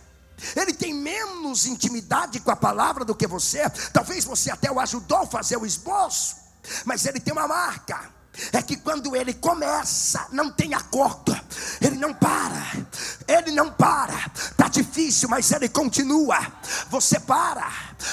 [0.56, 3.70] Ele tem menos intimidade com a palavra do que você.
[3.92, 6.38] Talvez você até o ajudou a fazer o esboço,
[6.86, 8.19] mas ele tem uma marca
[8.54, 11.38] é que quando ele começa, não tem acordo,
[11.82, 12.66] ele não para,
[13.28, 16.38] ele não para, está difícil, mas ele continua.
[16.90, 17.72] Você para,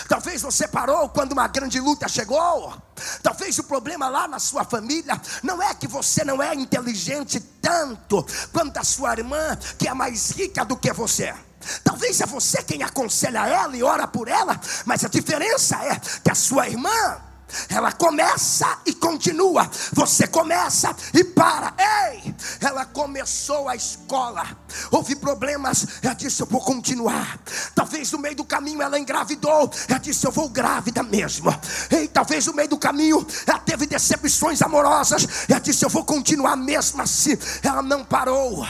[0.09, 2.75] talvez você parou quando uma grande luta chegou,
[3.23, 8.25] talvez o problema lá na sua família não é que você não é inteligente tanto
[8.53, 11.35] quanto a sua irmã, que é mais rica do que você.
[11.83, 16.31] Talvez é você quem aconselha ela e ora por ela, mas a diferença é que
[16.31, 17.21] a sua irmã
[17.69, 19.71] ela começa e continua.
[19.93, 21.75] Você começa e para.
[21.79, 24.45] Ei, ela começou a escola.
[24.91, 25.87] Houve problemas.
[26.03, 27.39] Ela disse: Eu vou continuar.
[27.75, 29.71] Talvez no meio do caminho ela engravidou.
[29.89, 31.55] Ela disse: Eu vou grávida mesmo.
[31.91, 35.27] Ei, talvez no meio do caminho ela teve decepções amorosas.
[35.49, 37.37] Ela disse: Eu vou continuar mesmo assim.
[37.63, 38.67] Ela não parou.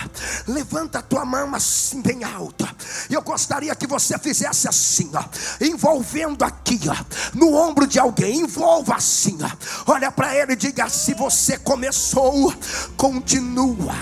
[0.47, 2.69] Levanta a tua mão assim bem alta.
[3.09, 5.25] Eu gostaria que você fizesse assim, ó,
[5.65, 6.97] envolvendo aqui, ó,
[7.35, 8.41] no ombro de alguém.
[8.41, 9.39] Envolvendo envolva assim.
[9.87, 12.53] Olha para ele e diga: se você começou,
[12.97, 13.95] continua,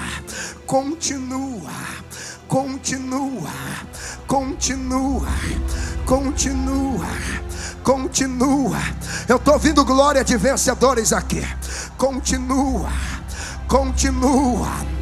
[0.66, 1.72] continua,
[2.48, 3.50] continua,
[4.26, 5.28] continua,
[6.06, 7.08] continua,
[7.82, 8.78] continua.
[9.28, 11.42] Eu estou ouvindo glória de vencedores aqui.
[11.96, 12.90] Continua,
[13.68, 14.94] continua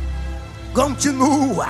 [0.72, 1.68] continua,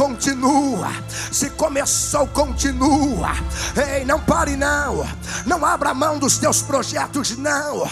[0.00, 0.90] continua.
[1.30, 3.32] Se começou, continua.
[3.76, 5.06] Ei, não pare não.
[5.44, 7.86] Não abra mão dos teus projetos não.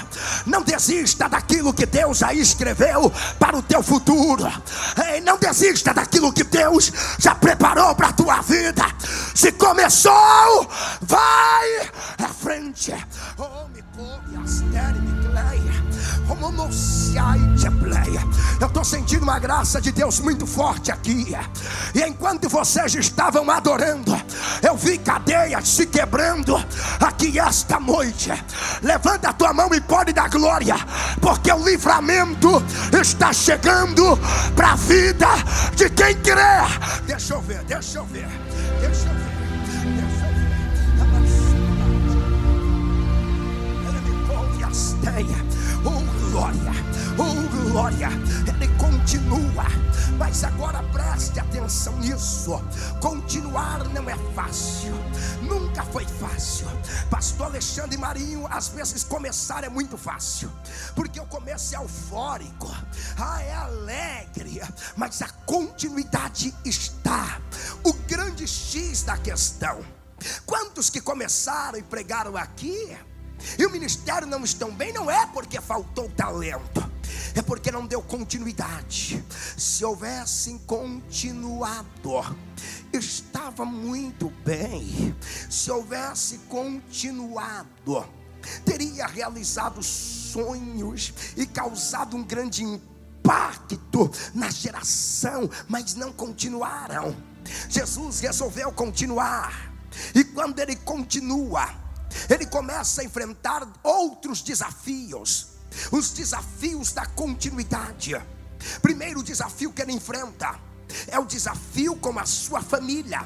[0.47, 4.51] Não desista daquilo que Deus já escreveu para o teu futuro.
[5.07, 8.87] Ei, não desista daquilo que Deus já preparou para a tua vida.
[9.35, 10.67] Se começou,
[11.03, 11.91] vai
[12.25, 12.95] à frente.
[13.37, 15.08] Oh, me poupe, me
[18.61, 21.35] Eu estou sentindo uma graça de Deus muito forte aqui.
[21.95, 24.15] E enquanto vocês estavam adorando,
[24.63, 26.57] eu vi cadeias se quebrando
[27.01, 28.31] aqui esta noite.
[28.83, 30.77] Levanta a tua mão e pode dar glória,
[31.21, 32.63] porque o livramento
[33.01, 34.19] está chegando
[34.55, 35.29] para a vida
[35.75, 37.03] de quem crê.
[37.07, 38.29] Deixa eu ver, deixa eu ver,
[38.81, 39.18] deixa eu ver.
[45.85, 46.73] Oh glória,
[47.17, 48.09] oh glória,
[48.47, 49.65] ele continua,
[50.19, 52.63] mas agora preste atenção nisso.
[53.01, 54.93] Continuar não é fácil,
[55.41, 56.67] nunca foi fácil.
[57.09, 60.53] Pastor Alexandre Marinho, às vezes começar é muito fácil,
[60.95, 62.71] porque o começo é eufórico,
[63.19, 64.61] ah, é alegre,
[64.95, 67.41] mas a continuidade está.
[67.83, 69.81] O grande X da questão.
[70.45, 72.95] Quantos que começaram e pregaram aqui?
[73.59, 76.91] E o ministério não estão bem, não é porque faltou talento,
[77.35, 79.25] é porque não deu continuidade.
[79.57, 82.37] Se houvessem continuado,
[82.93, 85.15] estava muito bem.
[85.49, 88.07] Se houvesse continuado,
[88.65, 97.17] teria realizado sonhos e causado um grande impacto na geração, mas não continuaram.
[97.69, 99.73] Jesus resolveu continuar,
[100.15, 101.88] e quando ele continua,
[102.29, 105.49] ele começa a enfrentar outros desafios,
[105.93, 108.21] os desafios da continuidade.
[108.83, 110.59] Primeiro desafio que ele enfrenta
[111.07, 113.25] é o desafio com a sua família,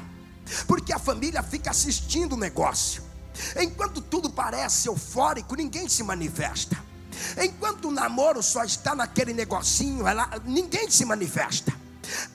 [0.67, 3.03] porque a família fica assistindo o negócio.
[3.59, 6.77] Enquanto tudo parece eufórico, ninguém se manifesta.
[7.41, 11.73] Enquanto o namoro só está naquele negocinho, ela, ninguém se manifesta.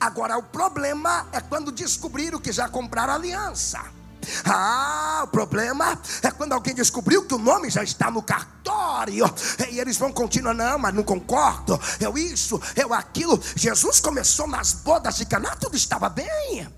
[0.00, 3.97] Agora o problema é quando descobriram que já compraram aliança.
[4.45, 9.25] Ah, o problema é quando alguém descobriu que o nome já está no cartório.
[9.71, 11.81] E eles vão continuar, não, mas não concordo.
[12.01, 13.41] Eu isso, eu aquilo.
[13.55, 16.69] Jesus começou nas bodas de Caná, tudo estava bem.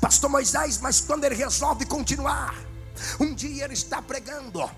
[0.00, 2.54] Pastor Moisés, mas quando ele resolve continuar,
[3.20, 4.68] um dia ele está pregando.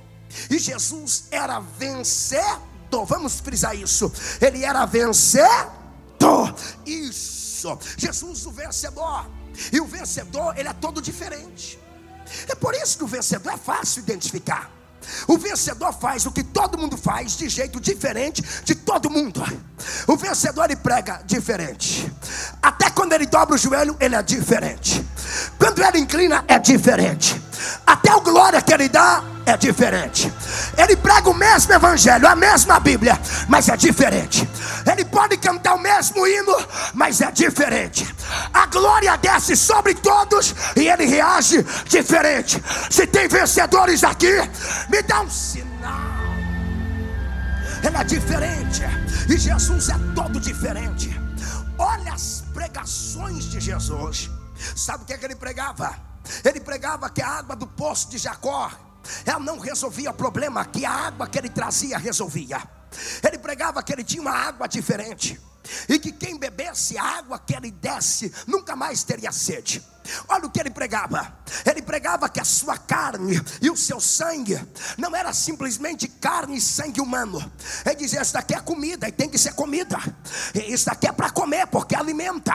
[0.50, 3.04] E Jesus era vencedor.
[3.06, 4.12] Vamos frisar isso.
[4.40, 6.54] Ele era vencedor.
[6.84, 7.78] Isso.
[7.96, 9.26] Jesus o vencedor.
[9.72, 11.78] E o vencedor, ele é todo diferente.
[12.48, 14.70] É por isso que o vencedor é fácil identificar.
[15.26, 19.42] O vencedor faz o que todo mundo faz de jeito diferente de todo mundo.
[20.06, 22.12] O vencedor ele prega diferente.
[22.62, 25.04] Até quando ele dobra o joelho, ele é diferente.
[25.58, 27.40] Quando ele inclina, é diferente.
[27.86, 30.32] Até o glória que ele dá é diferente.
[30.76, 33.18] Ele prega o mesmo evangelho, a mesma Bíblia,
[33.48, 34.48] mas é diferente.
[34.90, 36.54] Ele pode cantar o mesmo hino,
[36.94, 38.06] mas é diferente.
[38.52, 42.62] A glória desce sobre todos e ele reage diferente.
[42.90, 44.32] Se tem vencedores aqui,
[44.88, 46.18] me dá um sinal.
[47.82, 48.82] Ele é diferente.
[49.28, 51.18] E Jesus é todo diferente.
[51.78, 54.30] Olha as pregações de Jesus.
[54.74, 56.07] Sabe o que, é que ele pregava?
[56.44, 58.70] Ele pregava que a água do poço de Jacó
[59.24, 62.62] ela não resolvia o problema que a água que ele trazia resolvia.
[63.22, 65.40] Ele pregava que ele tinha uma água diferente
[65.88, 69.82] e que quem bebesse a água que ele desse nunca mais teria sede.
[70.28, 71.36] Olha o que ele pregava.
[71.64, 74.60] Ele pregava que a sua carne e o seu sangue
[74.96, 77.40] não era simplesmente carne e sangue humano.
[77.84, 79.98] Ele dizia: Isso daqui é comida e tem que ser comida.
[80.54, 82.54] Isso daqui é para comer porque alimenta.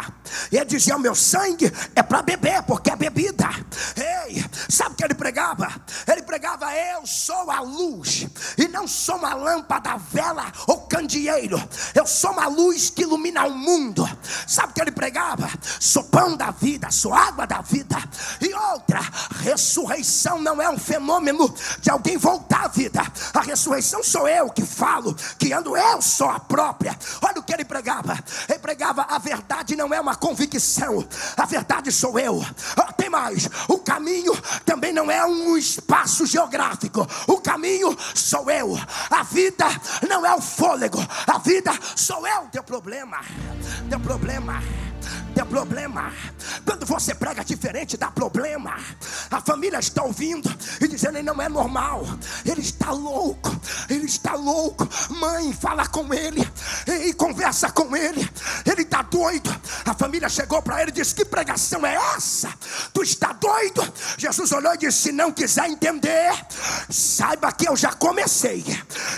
[0.51, 3.49] Ele dizia: O meu sangue é para beber porque é bebida.
[3.95, 5.69] Ei, sabe o que ele pregava?
[6.07, 11.61] Ele pregava: Eu sou a luz e não sou uma lâmpada, vela ou candeeiro.
[11.93, 14.07] Eu sou uma luz que ilumina o mundo.
[14.47, 15.49] Sabe o que ele pregava?
[15.79, 17.97] Sou pão da vida, sou água da vida.
[18.41, 18.99] E outra,
[19.41, 23.01] ressurreição não é um fenômeno de alguém voltar à vida.
[23.33, 26.97] A ressurreição sou eu que falo, que ando eu sou a própria.
[27.21, 28.17] Olha o que ele pregava.
[28.47, 31.05] Ele pregava a verdade não é uma convicção.
[31.37, 32.43] A verdade sou eu.
[32.77, 33.49] Oh, tem mais.
[33.67, 34.33] O caminho
[34.65, 37.07] também não é um espaço geográfico.
[37.27, 38.77] O caminho sou eu.
[39.09, 39.65] A vida
[40.07, 40.99] não é o fôlego.
[41.27, 42.47] A vida sou eu.
[42.51, 43.19] Teu problema.
[43.89, 44.61] Teu problema
[45.33, 46.13] tem problema.
[46.65, 48.77] Quando você prega diferente, dá problema.
[49.29, 52.05] A família está ouvindo e dizendo: ele não é normal,
[52.45, 53.49] ele está louco,
[53.89, 54.87] ele está louco.
[55.09, 56.47] Mãe, fala com ele
[56.87, 58.29] e conversa com ele,
[58.65, 59.49] ele está doido.
[59.85, 62.53] A família chegou para ele e disse: Que pregação é essa?
[62.93, 63.81] Tu está doido?
[64.17, 66.31] Jesus olhou e disse: Se não quiser entender,
[66.89, 68.63] saiba que eu já comecei.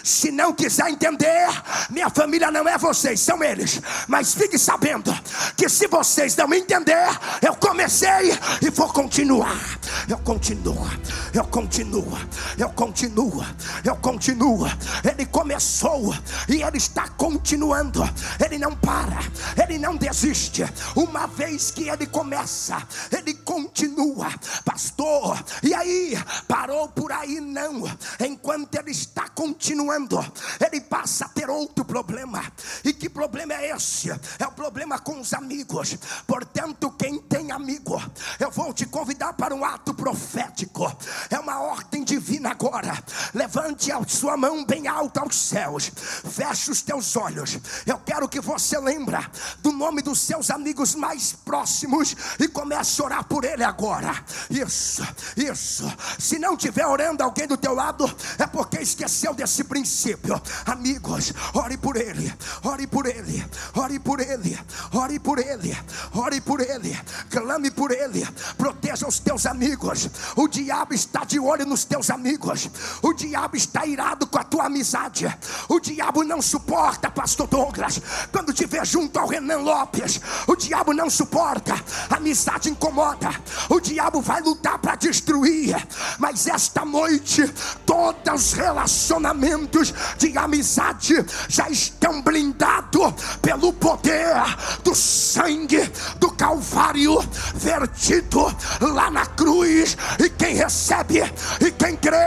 [0.04, 1.48] Se não quiser entender,
[1.90, 3.82] minha família não é vocês, são eles.
[4.08, 5.14] Mas fique sabendo
[5.58, 7.08] que se vocês não entender,
[7.42, 8.32] eu comecei
[8.62, 9.80] e vou continuar.
[10.08, 10.88] Eu continuo,
[11.34, 12.18] eu continuo,
[12.60, 13.44] eu continuo,
[13.84, 14.68] eu continuo.
[15.04, 16.14] Ele começou
[16.48, 18.04] e ele está continuando.
[18.44, 19.20] Ele não para,
[19.62, 20.64] ele não desiste.
[20.96, 22.78] Uma vez que ele começa,
[23.12, 24.30] ele continua,
[24.64, 25.44] pastor.
[25.64, 26.16] E aí,
[26.48, 27.40] parou por aí?
[27.40, 27.84] Não.
[28.20, 30.24] Enquanto ele está continuando,
[30.64, 32.44] ele passa a ter outro problema.
[32.84, 34.12] E que problema é esse?
[34.12, 35.95] É o problema com os amigos.
[36.28, 38.02] Portanto, quem tem amigo,
[38.40, 40.92] eu vou te convidar para um ato profético.
[41.30, 43.02] É uma ordem divina agora.
[43.34, 45.92] Levante a sua mão bem alta aos céus.
[46.30, 47.58] Feche os teus olhos.
[47.86, 49.30] Eu quero que você lembra
[49.60, 54.14] do nome dos seus amigos mais próximos e comece a orar por ele agora.
[54.50, 55.92] Isso, isso.
[56.20, 58.06] Se não tiver orando alguém do teu lado,
[58.38, 60.42] é porque esqueceu desse princípio.
[60.66, 62.34] Amigos, ore por ele.
[62.64, 63.46] Ore por ele.
[63.76, 64.60] Ore por ele.
[64.94, 65.78] Ore por ele.
[66.14, 66.98] Ore por ele.
[67.30, 68.28] Clame por ele.
[68.58, 70.10] Proteja os teus amigos.
[70.36, 72.70] O diabo está de olho nos teus amigos.
[73.02, 75.26] O diabo está irado com a tua amizade.
[75.70, 80.20] O diabo não suporta, pastor Douglas, quando te vê junto ao Renan Lopes.
[80.48, 81.74] O diabo não suporta.
[82.10, 83.30] A amizade incomoda.
[83.70, 85.76] O diabo vai lutar para destruir.
[86.20, 87.48] Mas esta noite,
[87.86, 94.36] todos os relacionamentos de amizade já estão blindados pelo poder
[94.84, 95.75] do sangue
[96.18, 97.24] do Calvário
[97.56, 99.98] vertido lá na cruz.
[100.20, 101.24] E quem recebe
[101.62, 102.18] e quem crê,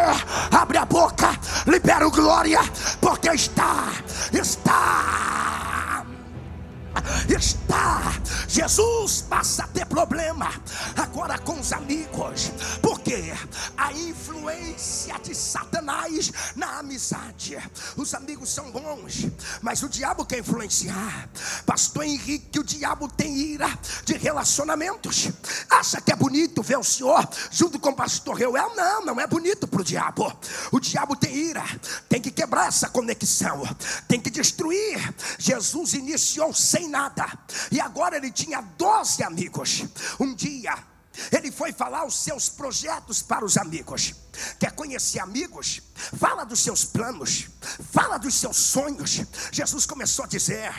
[0.50, 2.60] abre a boca, libera o glória,
[3.00, 3.88] porque está,
[4.32, 5.67] está
[7.28, 8.12] está.
[8.46, 10.50] Jesus passa a ter problema
[10.96, 12.52] agora com os amigos,
[12.82, 13.32] porque
[13.76, 17.58] a influência de Satanás na amizade.
[17.96, 19.26] Os amigos são bons,
[19.62, 21.28] mas o diabo quer influenciar.
[21.64, 23.68] Pastor Henrique, o diabo tem ira
[24.04, 25.30] de relacionamentos.
[25.70, 28.74] Acha que é bonito ver o senhor junto com o pastor Reuel?
[28.74, 30.32] Não, não é bonito para o diabo.
[30.70, 31.64] O diabo tem ira,
[32.08, 33.62] tem que quebrar essa conexão,
[34.06, 35.14] tem que destruir.
[35.38, 36.97] Jesus iniciou sem nada.
[37.70, 39.84] E agora ele tinha doze amigos.
[40.18, 40.76] Um dia
[41.32, 44.14] ele foi falar os seus projetos para os amigos.
[44.58, 45.82] Quer conhecer amigos?
[45.94, 47.48] Fala dos seus planos,
[47.92, 49.22] fala dos seus sonhos.
[49.50, 50.72] Jesus começou a dizer,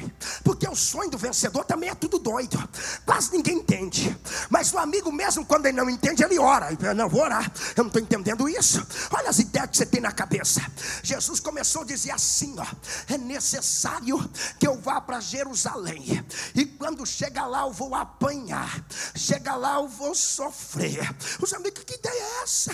[0.44, 2.58] porque o sonho do vencedor também é tudo doido,
[3.06, 4.18] quase ninguém entende.
[4.50, 6.70] Mas o amigo, mesmo quando ele não entende, ele ora.
[6.82, 8.86] Eu não vou orar, eu não estou entendendo isso.
[9.12, 10.62] Olha as ideias que você tem na cabeça.
[11.04, 12.66] Jesus começou a dizer assim: ó,
[13.14, 16.24] é necessário que eu vá para Jerusalém,
[16.56, 18.86] e quando chegar lá eu vou apanhar,
[19.16, 21.16] chega lá eu vou sofrer.
[21.42, 22.72] Os amigos, que ideia é essa?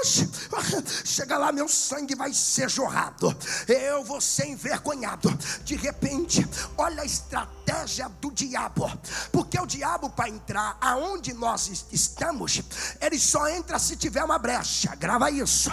[0.00, 0.25] Oxe,
[1.04, 3.36] chega lá, meu sangue vai ser jorrado,
[3.68, 5.30] eu vou ser envergonhado.
[5.64, 6.46] De repente,
[6.76, 8.90] olha a estratégia do diabo,
[9.32, 12.62] porque o diabo, para entrar aonde nós estamos,
[13.00, 14.94] ele só entra se tiver uma brecha.
[14.94, 15.70] Grava isso.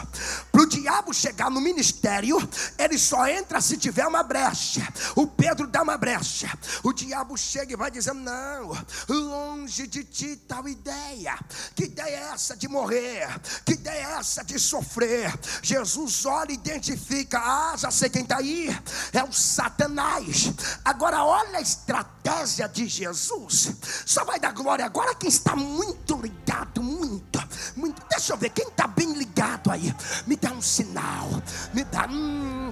[0.51, 2.37] Para o diabo chegar no ministério,
[2.77, 4.81] ele só entra se tiver uma brecha.
[5.15, 6.51] O Pedro dá uma brecha.
[6.83, 8.71] O diabo chega e vai dizendo: Não,
[9.07, 11.37] longe de ti tal ideia.
[11.75, 13.27] Que ideia é essa de morrer?
[13.65, 15.33] Que ideia é essa de sofrer?
[15.61, 18.69] Jesus olha e identifica: Ah, já sei quem está aí.
[19.11, 20.53] É o Satanás.
[20.83, 23.71] Agora, olha a estratégia de Jesus.
[24.05, 27.39] Só vai dar glória agora quem está muito ligado, muito,
[27.75, 28.01] muito.
[28.09, 29.93] Deixa eu ver quem está bem ligado aí.
[30.27, 31.29] Me dá um sinal.
[31.73, 32.07] Me dá.
[32.07, 32.71] Hum,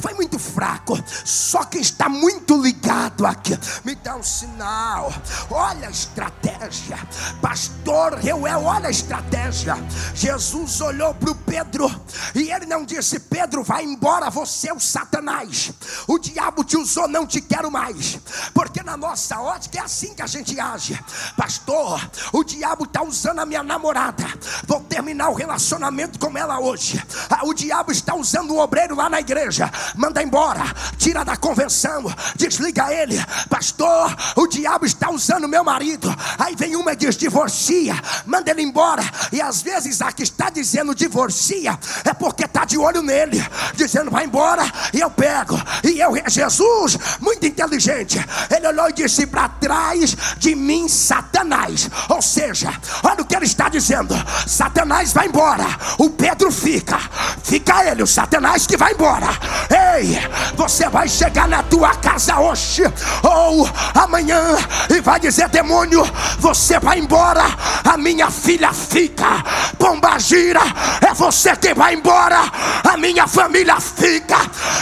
[0.00, 0.98] foi muito fraco.
[1.24, 5.12] Só quem está muito ligado aqui, me dá um sinal.
[5.50, 6.98] Olha a estratégia,
[7.40, 9.76] Pastor Reuel, olha a estratégia.
[10.14, 11.90] Jesus olhou para o Pedro
[12.34, 15.72] e ele não disse: Pedro, vai embora, você é o Satanás.
[16.06, 18.18] O diabo te usou, não te quero mais.
[18.54, 20.98] Porque na nossa ótica é assim que a gente age,
[21.36, 22.00] Pastor.
[22.32, 24.24] O diabo está usando a minha namorada.
[24.66, 27.02] Vou terminar o relacionamento com ela hoje.
[27.28, 30.64] Ah, o diabo está usando um obreiro lá na igreja manda embora,
[30.96, 32.04] tira da convenção,
[32.36, 34.14] desliga ele, pastor.
[34.36, 36.14] O diabo está usando meu marido.
[36.38, 37.94] Aí vem uma e diz: divorcia,
[38.26, 39.02] manda ele embora.
[39.30, 43.44] E às vezes a que está dizendo divorcia é porque está de olho nele,
[43.74, 44.62] dizendo vai embora
[44.92, 45.60] e eu pego.
[45.84, 51.90] E eu, Jesus, muito inteligente, ele olhou e disse: para trás de mim, Satanás.
[52.08, 54.14] Ou seja, olha o que ele está dizendo:
[54.46, 55.66] Satanás vai embora,
[55.98, 56.98] o Pedro fica,
[57.42, 59.28] fica ele, o Satanás que vai embora.
[59.70, 60.18] Ei,
[60.54, 62.82] você vai chegar na tua casa hoje
[63.22, 64.56] ou amanhã
[64.90, 66.02] e vai dizer: demônio,
[66.38, 67.44] você vai embora,
[67.84, 69.44] a minha filha fica.
[69.78, 70.60] Pomba gira,
[71.00, 72.40] é você que vai embora,
[72.84, 74.38] a minha família fica.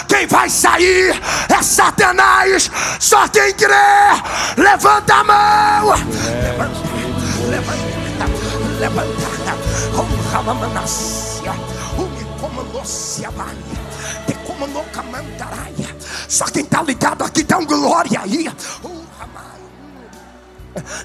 [0.09, 1.19] Quem vai sair
[1.49, 2.71] é Satanás.
[2.99, 3.75] Só quem crê,
[4.57, 5.89] levanta a mão.
[5.89, 6.81] Levanta,
[7.49, 8.29] levanta,
[8.79, 9.21] levanta.
[9.97, 10.21] Oh,
[16.29, 18.47] Só quem está ligado aqui dá um glória aí.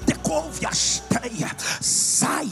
[0.04, 1.50] Decouve a esteia,
[1.80, 2.50] sai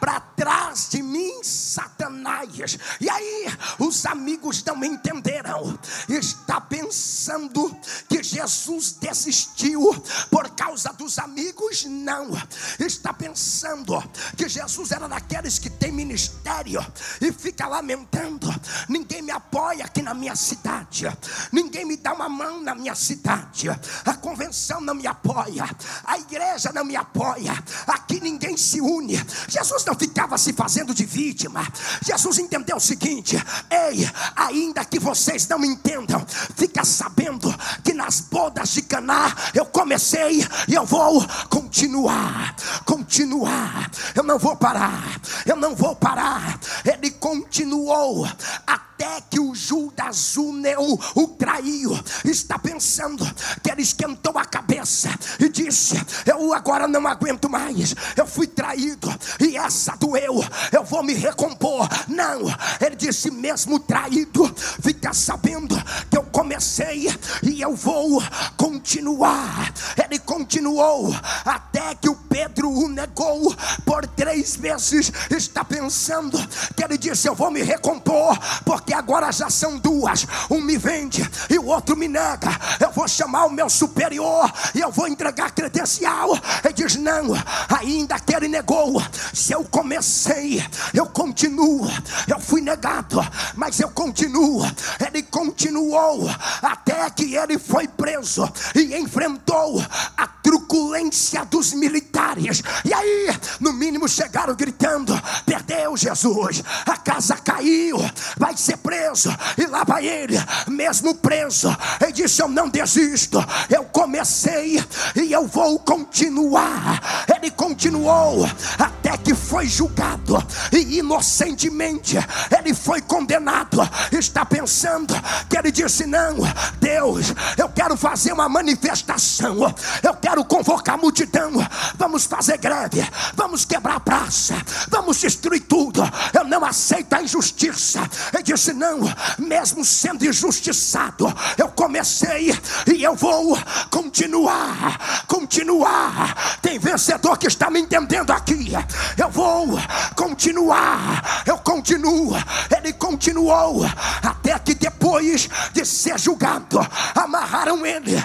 [0.00, 2.78] para trás de mim, Satanás.
[3.00, 3.46] E aí,
[3.78, 5.78] os amigos não entenderam.
[6.08, 7.76] Está pensando
[8.08, 9.94] que Jesus desistiu
[10.30, 11.84] por causa dos amigos?
[11.84, 12.30] Não.
[12.78, 14.02] Está pensando
[14.36, 16.84] que Jesus era daqueles que tem ministério
[17.20, 18.48] e fica lamentando.
[18.88, 21.06] Ninguém me apoia aqui na minha cidade.
[21.52, 23.68] Ninguém me dá uma mão na minha cidade.
[24.04, 25.64] A convenção não me apoia.
[26.04, 27.52] A igreja não me apoia.
[27.86, 29.16] Aqui ninguém se une.
[29.48, 31.66] Jesus não ficava se fazendo de vítima.
[32.02, 33.36] Jesus entendeu o seguinte:
[33.70, 36.24] ei, ainda que vocês não entendam,
[36.56, 37.52] fica sabendo
[37.82, 43.90] que nas bodas de Caná eu comecei e eu vou continuar, continuar.
[44.14, 46.58] Eu não vou parar, eu não vou parar.
[46.84, 48.26] Ele continuou
[48.66, 48.93] até
[49.34, 51.98] que o Judas Uneu o traiu.
[52.24, 53.24] Está pensando
[53.62, 57.94] que ele esquentou a cabeça e disse: Eu agora não aguento mais.
[58.16, 60.40] Eu fui traído e essa doeu.
[60.70, 61.88] Eu vou me recompor.
[62.06, 62.42] Não,
[62.80, 64.44] ele disse: Mesmo traído,
[64.80, 65.74] fica sabendo
[66.08, 67.08] que eu comecei
[67.42, 68.22] e eu vou
[68.56, 69.72] continuar.
[70.02, 71.12] Ele continuou
[71.44, 75.12] até que o Pedro o negou por três vezes.
[75.30, 76.38] Está pensando
[76.76, 80.26] que ele disse: Eu vou me recompor, porque agora já são duas.
[80.50, 82.50] Um me vende e o outro me nega.
[82.80, 86.36] Eu vou chamar o meu superior e eu vou entregar credencial.
[86.64, 87.28] Ele diz: Não,
[87.68, 89.02] ainda ele negou.
[89.32, 90.62] Se eu comecei,
[90.92, 91.88] eu continuo.
[92.28, 93.20] Eu fui negado,
[93.54, 94.64] mas eu continuo.
[95.06, 96.28] Ele continuou
[96.62, 99.84] até que ele foi preso e enfrentou
[100.16, 102.62] a truculência dos militares.
[102.84, 103.28] E aí,
[103.60, 105.14] no mínimo, chegaram gritando:
[105.46, 107.98] Perdeu Jesus, a casa caiu,
[108.36, 109.34] vai ser preso.
[109.56, 110.36] E lá vai ele,
[110.68, 111.74] mesmo preso.
[112.00, 114.82] Ele disse: Eu não desisto, eu comecei
[115.14, 117.26] e eu vou continuar.
[117.34, 118.48] Ele continuou
[118.78, 120.36] até que foi julgado
[120.72, 122.16] e inocentemente
[122.56, 123.78] ele foi condenado.
[124.12, 125.14] Está pensando
[125.48, 126.36] que ele disse: Não,
[126.80, 131.52] Deus, eu quero fazer uma manifestação, eu quero convocar a multidão.
[131.96, 134.54] Vamos fazer greve, vamos quebrar a praça,
[134.88, 136.02] vamos destruir tudo.
[136.32, 138.08] Eu não aceito a injustiça.
[138.32, 139.00] Ele disse: Não,
[139.38, 142.56] mesmo sendo injustiçado, eu comecei
[142.86, 143.58] e eu vou
[143.90, 146.58] continuar, continuar.
[146.62, 148.72] Tem vencedor que está me entendendo aqui.
[149.18, 149.78] Eu vou
[150.16, 152.34] continuar, eu continuo.
[152.76, 153.84] Ele continuou
[154.22, 156.78] até que depois de ser julgado,
[157.14, 158.22] amarraram ele,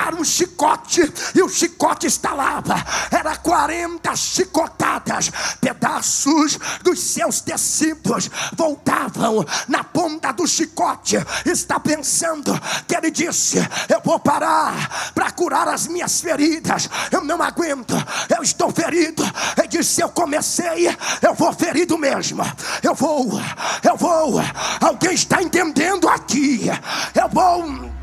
[0.00, 2.74] pegaram um chicote e o chicote estalava.
[3.10, 5.30] Era 40 chicotadas,
[5.60, 11.16] pedaços dos seus tecidos voltavam na ponta do chicote.
[11.44, 16.88] Está pensando que ele disse: Eu vou parar para curar as minhas feridas.
[17.10, 17.94] Eu não aguento,
[18.34, 19.22] eu estou ferido.
[19.58, 20.88] Ele disse: Eu comecei,
[21.20, 22.42] eu vou ferido mesmo.
[22.82, 23.28] Eu vou,
[23.82, 24.40] eu vou.
[24.80, 26.70] Alguém está entendendo aqui?
[27.14, 27.99] Eu vou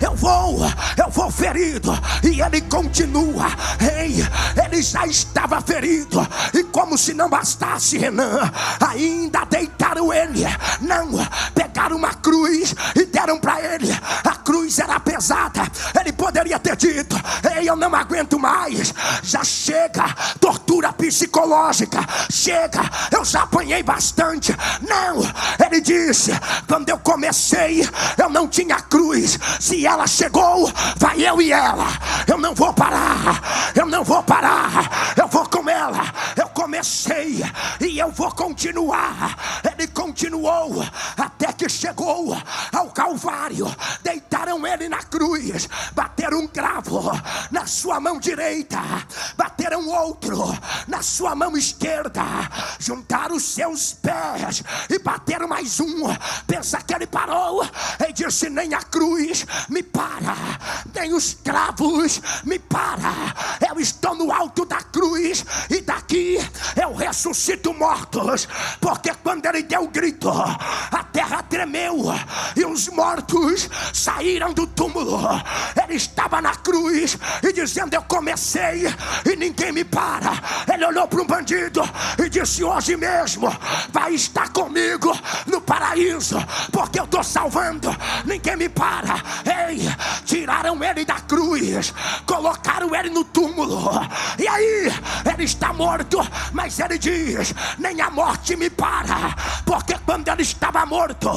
[0.00, 0.60] eu vou,
[0.96, 1.92] eu vou ferido.
[2.22, 3.46] E ele continua.
[3.80, 4.16] Ei,
[4.64, 6.26] ele já estava ferido.
[6.54, 8.50] E como se não bastasse, Renan,
[8.80, 10.44] ainda deitaram ele.
[10.80, 11.08] Não,
[11.54, 13.90] pegaram uma cruz e deram para ele.
[14.24, 15.62] A cruz era pesada.
[15.98, 17.16] Ele poderia ter dito:
[17.56, 18.94] Ei, eu não aguento mais.
[19.22, 20.04] Já chega,
[20.40, 22.04] tortura psicológica.
[22.30, 24.54] Chega, eu já apanhei bastante.
[24.80, 25.20] Não,
[25.64, 26.30] ele disse:
[26.68, 27.88] Quando eu comecei,
[28.18, 31.86] eu não tinha cruz se ela chegou, vai eu e ela.
[32.26, 33.72] Eu não vou parar.
[33.74, 35.14] Eu não vou parar.
[35.16, 36.12] Eu vou com ela.
[36.36, 37.42] Eu comecei
[37.80, 39.62] e eu vou continuar.
[39.64, 40.84] Ele continuou
[41.16, 42.36] até que chegou
[42.72, 43.74] ao Calvário.
[44.02, 47.10] Deitaram ele na cruz, bateram um cravo
[47.50, 48.78] na sua mão direita,
[49.36, 50.36] bateram outro
[50.86, 52.22] na sua mão esquerda,
[52.78, 56.02] juntaram os seus pés e bateram mais um.
[56.46, 57.64] Pensa que ele parou
[58.06, 60.34] e disse: Nem a cruz me para,
[60.94, 63.12] nem os cravos me para.
[63.68, 66.38] Eu estou no alto da cruz e daqui
[66.80, 68.48] eu ressuscito mortos,
[68.80, 72.04] porque quando ele deu o grito, a terra tremeu
[72.54, 75.20] e os mortos saíram do túmulo.
[75.82, 78.84] Ele estava na cruz e dizendo: Eu comecei
[79.24, 80.32] e ninguém me para.
[80.72, 81.82] Ele olhou para um bandido
[82.22, 83.54] e disse: Hoje mesmo
[83.90, 85.16] vai estar comigo
[85.46, 86.36] no paraíso,
[86.72, 87.88] porque eu estou salvando.
[88.24, 89.22] Ninguém me para.
[89.44, 89.80] Ei,
[90.24, 91.92] tiraram ele da cruz,
[92.26, 93.90] colocaram ele no túmulo.
[94.38, 94.92] E aí,
[95.32, 96.18] ele está morto,
[96.52, 99.34] mas ele diz: Nem a morte me para,
[99.64, 101.30] porque quando ele estava morto,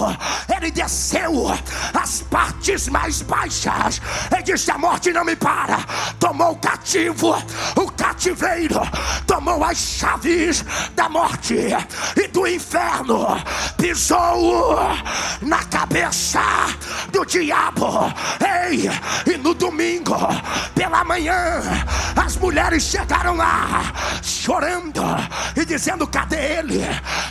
[0.55, 1.47] ele desceu
[1.93, 4.01] as partes mais baixas.
[4.31, 5.79] Ele disse: A morte não me para.
[6.19, 7.35] Tomou o cativo,
[7.75, 8.81] o cativeiro,
[9.25, 10.63] tomou as chaves
[10.95, 11.55] da morte
[12.15, 13.25] e do inferno,
[13.77, 14.77] pisou
[15.41, 16.41] na cabeça
[17.11, 17.88] do diabo.
[18.69, 18.89] Ei,
[19.31, 20.15] e no domingo,
[20.75, 21.61] pela manhã,
[22.15, 23.91] as mulheres chegaram lá
[24.49, 25.01] chorando
[25.55, 26.81] e dizendo: Cadê ele?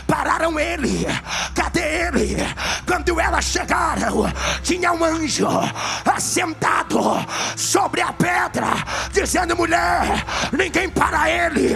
[0.07, 1.05] Pararam ele,
[1.53, 2.37] cadê ele?
[2.85, 4.31] Quando elas chegaram,
[4.63, 5.47] tinha um anjo
[6.05, 6.99] assentado
[7.55, 8.67] sobre a pedra,
[9.11, 11.75] dizendo: Mulher, ninguém para ele,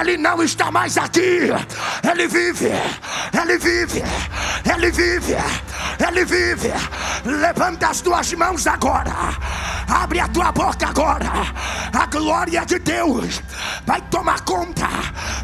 [0.00, 1.50] ele não está mais aqui,
[2.08, 2.70] ele vive,
[3.40, 4.02] ele vive,
[4.72, 5.36] ele vive,
[6.06, 6.72] ele vive.
[7.24, 9.12] Levanta as tuas mãos agora,
[9.86, 11.30] abre a tua boca agora,
[11.92, 13.42] a glória de Deus
[13.86, 14.88] vai tomar conta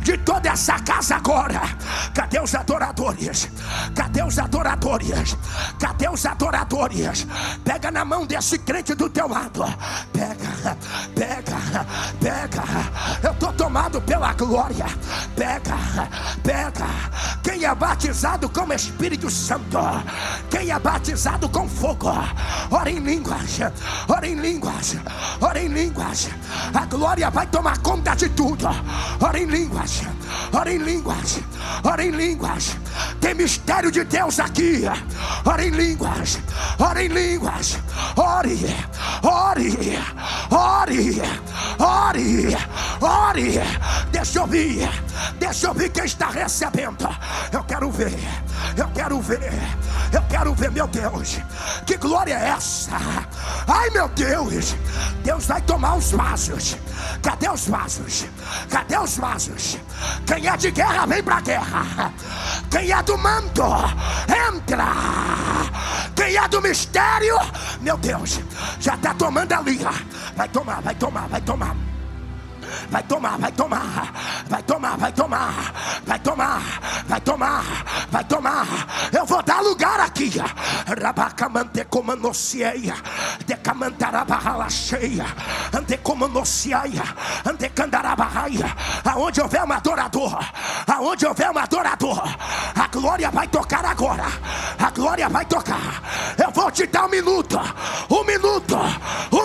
[0.01, 1.61] de toda essa casa agora.
[2.15, 3.49] Cadê os adoradores?
[3.95, 5.37] Cadê os adoradores?
[5.79, 7.27] Cadê os adoradores?
[7.65, 9.65] Pega na mão desse crente do teu lado.
[10.13, 10.77] Pega,
[11.15, 11.87] pega,
[12.21, 12.63] pega.
[13.23, 14.87] Eu estou tomado pela glória.
[15.37, 15.77] Pega,
[16.43, 16.87] pega.
[17.43, 19.79] Quem é batizado com Espírito Santo?
[20.51, 22.13] Quem é batizado com fogo?
[22.71, 23.61] Ora em línguas,
[24.09, 24.97] ora em línguas,
[25.41, 26.29] ora em línguas.
[26.75, 28.67] A glória vai tomar conta de tudo.
[29.21, 30.03] Ora em línguas,
[30.53, 31.41] ora em línguas,
[31.85, 32.77] ora em línguas.
[33.21, 34.83] Tem mistério de Deus aqui.
[35.45, 36.39] Ora em línguas,
[36.79, 37.79] ora em línguas.
[38.17, 38.59] Ore,
[39.23, 39.99] ore,
[40.51, 41.23] ore,
[41.81, 42.57] ore,
[43.01, 43.61] ore.
[44.11, 44.89] Deixa eu ouvir,
[45.39, 47.09] deixa eu ouvir quem está recebendo.
[47.51, 48.19] Eu quero ver,
[48.77, 49.53] eu quero ver,
[50.13, 51.39] eu quero ver, meu Deus.
[51.87, 52.97] Que glória é essa?
[53.67, 54.77] Ai, meu Deus,
[55.23, 56.77] Deus vai tomar os vasos.
[57.23, 58.27] Cadê os vasos?
[58.69, 59.79] Cadê os vasos?
[60.27, 62.13] Quem é de guerra, vem pra guerra.
[62.71, 63.63] Quem é do manto,
[64.29, 64.93] entra.
[66.15, 67.39] Quem é do mistério,
[67.81, 68.41] meu Deus,
[68.81, 69.81] já está tomando ali.
[70.37, 71.92] Vai tomar, vai tomar, vai tomar
[72.93, 74.13] vai tomar, vai tomar,
[74.47, 76.63] vai tomar, vai tomar, vai tomar,
[77.09, 77.65] vai tomar,
[78.11, 78.67] vai tomar.
[79.11, 80.31] Eu vou dar lugar aqui.
[81.01, 82.95] Rabacamante como nocieia,
[83.47, 85.25] decamantarabarra cheia,
[85.73, 87.03] ante como nocieia,
[87.47, 88.77] ante candarabarraia.
[89.05, 90.39] Aonde houver um adorador,
[90.87, 92.23] aonde houver um adorador,
[92.75, 94.27] a glória vai tocar agora.
[94.79, 96.03] A glória vai tocar.
[96.37, 97.59] Eu vou te dar um minuto,
[98.11, 98.77] um minuto,
[99.33, 99.42] um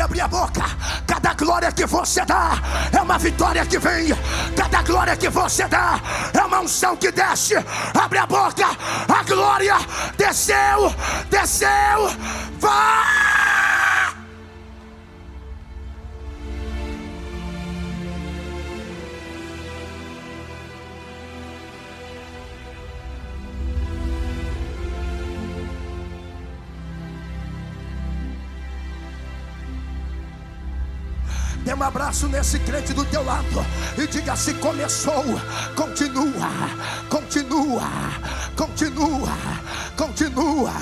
[0.00, 0.62] Pode abrir a boca.
[1.06, 2.52] Cada glória que você dá
[2.90, 4.08] é uma vitória que vem.
[4.56, 6.00] Cada glória que você dá
[6.32, 7.54] é uma unção que desce.
[7.92, 8.66] Abre a boca.
[9.06, 9.76] A glória
[10.16, 10.94] desceu,
[11.30, 12.08] desceu.
[12.58, 13.39] Vai!
[31.80, 33.64] Um abraço nesse crente do teu lado
[33.96, 35.24] e diga se começou,
[35.74, 36.50] continua,
[37.08, 37.88] continua,
[38.54, 39.30] continua,
[39.96, 40.72] continua,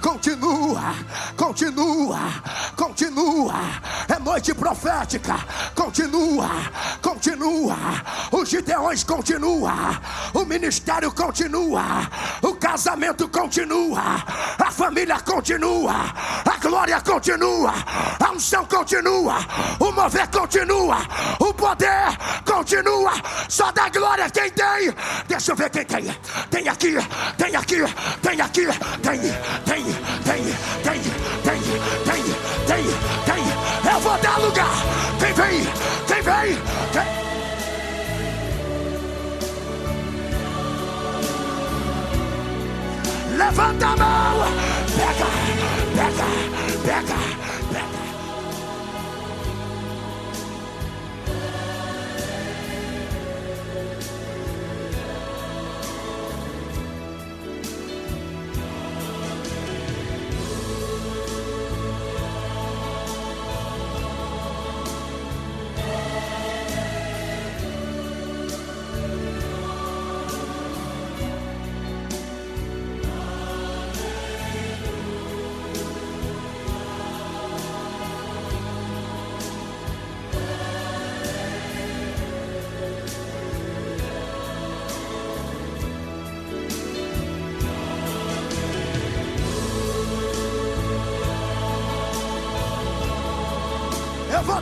[0.00, 0.94] continua,
[1.36, 2.18] continua,
[2.76, 3.54] continua.
[4.08, 5.38] É noite profética,
[5.76, 6.48] continua,
[7.00, 7.76] continua.
[8.32, 10.00] Os gideões continua,
[10.34, 12.08] o ministério continua,
[12.42, 14.24] o casamento continua,
[14.58, 16.12] a família continua,
[16.44, 17.72] a glória continua,
[18.18, 19.36] a unção continua,
[19.78, 20.98] o mover continua,
[21.38, 23.12] o poder continua.
[23.48, 24.92] Só dá glória quem tem.
[25.28, 26.04] Deixa eu ver quem tem.
[26.50, 26.94] Tem aqui,
[27.36, 27.84] tem aqui,
[28.22, 28.66] tem aqui,
[29.02, 29.20] tem,
[29.64, 29.84] tem,
[30.24, 30.44] tem,
[30.82, 31.02] tem,
[31.44, 31.62] tem,
[32.04, 32.22] tem,
[32.66, 32.84] tem,
[33.26, 33.92] tem.
[33.92, 34.72] Eu vou dar lugar.
[35.18, 35.66] Quem vem?
[36.06, 36.58] Quem vem?
[36.92, 37.22] Quem...
[43.36, 44.46] Levanta a mão,
[44.96, 45.26] pega,
[45.96, 46.26] pega,
[46.84, 47.31] pega.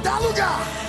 [0.03, 0.80] Dar lugar.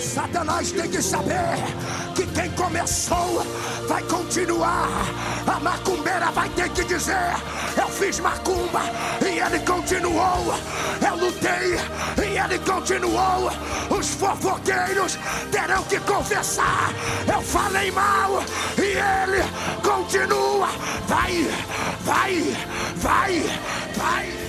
[0.00, 1.56] Satanás tem que saber
[2.14, 3.44] que quem começou
[3.88, 4.88] vai continuar.
[5.46, 7.34] A macumbeira vai ter que dizer:
[8.00, 8.80] fiz macumba
[9.20, 10.54] e ele continuou.
[11.06, 11.76] Eu lutei
[12.24, 13.52] e ele continuou.
[13.90, 15.18] Os fofoqueiros
[15.52, 16.92] terão que confessar:
[17.30, 18.42] Eu falei mal
[18.78, 19.44] e ele
[19.82, 20.68] continua.
[21.06, 21.46] Vai,
[22.00, 22.56] vai,
[22.96, 23.42] vai,
[23.96, 24.39] vai.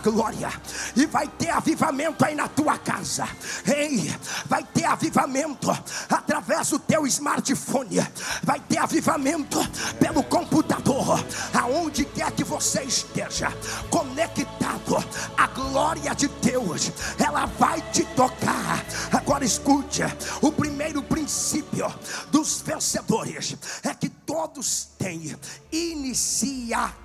[0.00, 0.50] Glória.
[0.96, 3.28] E vai ter avivamento aí na tua casa.
[3.66, 4.14] Ei,
[4.46, 5.70] vai ter avivamento
[6.08, 8.06] através do teu smartphone.
[8.42, 9.58] Vai ter avivamento
[9.98, 11.24] pelo computador.
[11.54, 13.52] Aonde quer que você esteja
[13.90, 15.04] conectado,
[15.36, 18.84] a glória de Deus, ela vai te tocar.
[19.12, 20.02] Agora escute:
[20.40, 21.92] o primeiro princípio
[22.30, 25.36] dos vencedores é que todos têm
[25.70, 26.99] iniciativa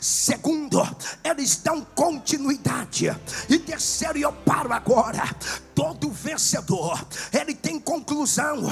[0.00, 0.82] Segundo,
[1.22, 3.06] eles dão continuidade.
[3.48, 5.22] E terceiro, e eu paro agora.
[5.74, 8.62] Todo vencedor, ele tem conclusão.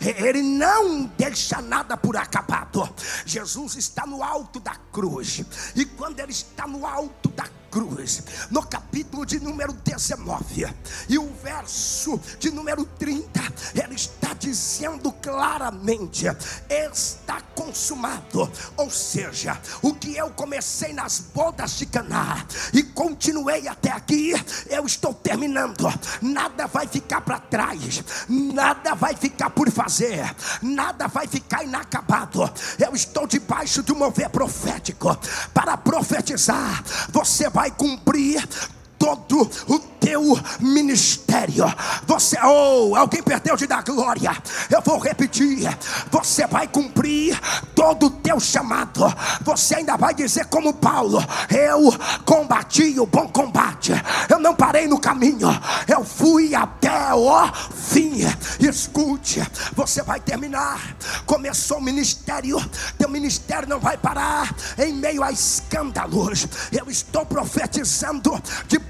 [0.00, 2.88] Ele não deixa nada por acabado.
[3.24, 5.44] Jesus está no alto da cruz.
[5.74, 10.68] E quando ele está no alto da cruz, cruz, no capítulo de número 19,
[11.08, 13.40] e o verso de número 30,
[13.74, 16.26] ele está dizendo claramente:
[16.68, 22.44] está consumado, ou seja, o que eu comecei nas bodas de Caná
[22.74, 24.32] e continuei até aqui,
[24.68, 25.88] eu estou terminando.
[26.20, 32.50] Nada vai ficar para trás, nada vai ficar por fazer, nada vai ficar inacabado.
[32.78, 35.16] Eu estou debaixo de um mover profético
[35.54, 36.84] para profetizar.
[37.10, 38.42] Você vai vai cumprir
[39.02, 41.64] todo o teu ministério.
[42.06, 44.30] Você, ou oh, alguém perdeu de dar glória.
[44.70, 45.68] Eu vou repetir.
[46.10, 47.38] Você vai cumprir
[47.74, 49.12] todo o teu chamado.
[49.42, 51.18] Você ainda vai dizer como Paulo:
[51.50, 51.92] Eu
[52.24, 53.92] combati o bom combate.
[54.28, 55.48] Eu não parei no caminho.
[55.88, 58.20] Eu fui até o fim.
[58.60, 59.42] Escute,
[59.74, 60.96] você vai terminar.
[61.26, 62.58] Começou o ministério.
[62.98, 66.46] Teu ministério não vai parar em meio a escândalos.
[66.70, 68.40] Eu estou profetizando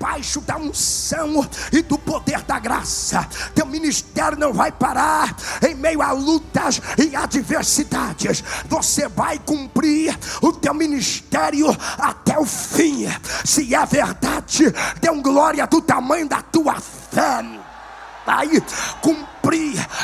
[0.03, 3.25] debaixo da unção e do poder da graça.
[3.55, 8.43] Teu ministério não vai parar em meio a lutas e adversidades.
[8.69, 13.07] Você vai cumprir o teu ministério até o fim.
[13.45, 17.63] Se é verdade, dê um glória do tamanho da tua fé
[18.25, 18.49] vai
[19.01, 19.32] cumprir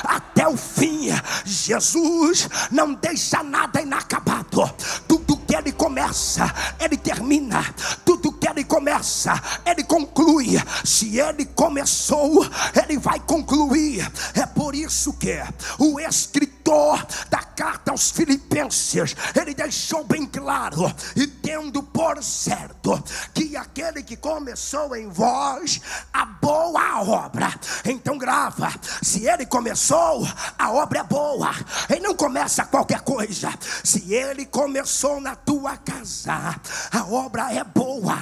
[0.05, 1.09] até o fim.
[1.45, 4.70] Jesus não deixa nada inacabado.
[5.07, 7.64] Tudo que ele começa, ele termina.
[8.05, 10.61] Tudo que ele começa, ele conclui.
[10.84, 12.47] Se ele começou,
[12.82, 14.11] ele vai concluir.
[14.34, 15.39] É por isso que
[15.78, 23.03] o escritor da carta aos Filipenses, ele deixou bem claro e tendo por certo
[23.34, 25.80] que aquele que começou em vós
[26.12, 27.53] a boa obra.
[27.84, 28.72] Então grava,
[29.03, 30.26] se ele começou,
[30.59, 31.55] a obra é boa.
[31.89, 33.53] Ele não começa qualquer coisa.
[33.85, 36.57] Se ele começou na tua casa,
[36.91, 38.16] a obra é boa.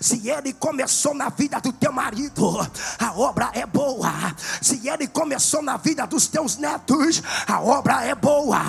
[0.00, 4.12] Se ele começou na vida do teu marido, a obra é boa.
[4.60, 8.60] Se ele começou na vida dos teus netos, a obra é boa.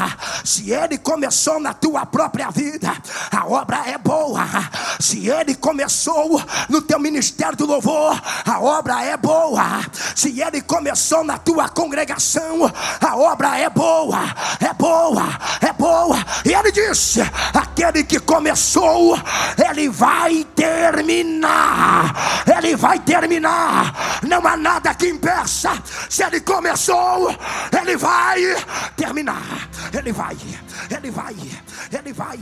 [0.43, 2.91] Se ele começou na tua própria vida,
[3.31, 4.45] a obra é boa.
[4.99, 9.81] Se ele começou no teu ministério do louvor, a obra é boa.
[10.15, 12.71] Se ele começou na tua congregação,
[13.01, 14.19] a obra é boa,
[14.59, 15.23] é boa,
[15.59, 16.17] é boa.
[16.45, 17.21] E ele disse:
[17.53, 19.17] aquele que começou,
[19.67, 22.43] ele vai terminar.
[22.55, 24.19] Ele vai terminar.
[24.21, 25.71] Não há nada que impeça.
[26.07, 27.35] Se ele começou,
[27.81, 28.39] ele vai
[28.95, 29.67] terminar.
[29.91, 30.37] Ele vai.
[30.89, 31.35] Ele vai,
[31.91, 32.39] ele vai,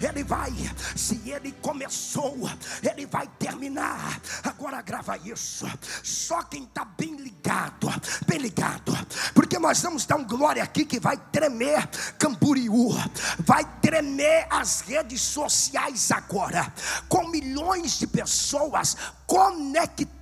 [0.00, 0.52] ele vai.
[0.96, 2.36] Se ele começou,
[2.82, 4.20] ele vai terminar.
[4.44, 5.66] Agora grava isso.
[6.02, 7.88] Só quem está bem ligado,
[8.26, 8.92] bem ligado,
[9.34, 11.86] porque nós vamos dar um glória aqui que vai tremer
[12.18, 12.90] Camboriú,
[13.38, 16.72] vai tremer as redes sociais agora,
[17.08, 20.19] com milhões de pessoas conectadas.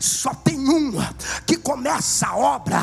[0.00, 0.92] Só tem um
[1.46, 2.80] que começa a obra,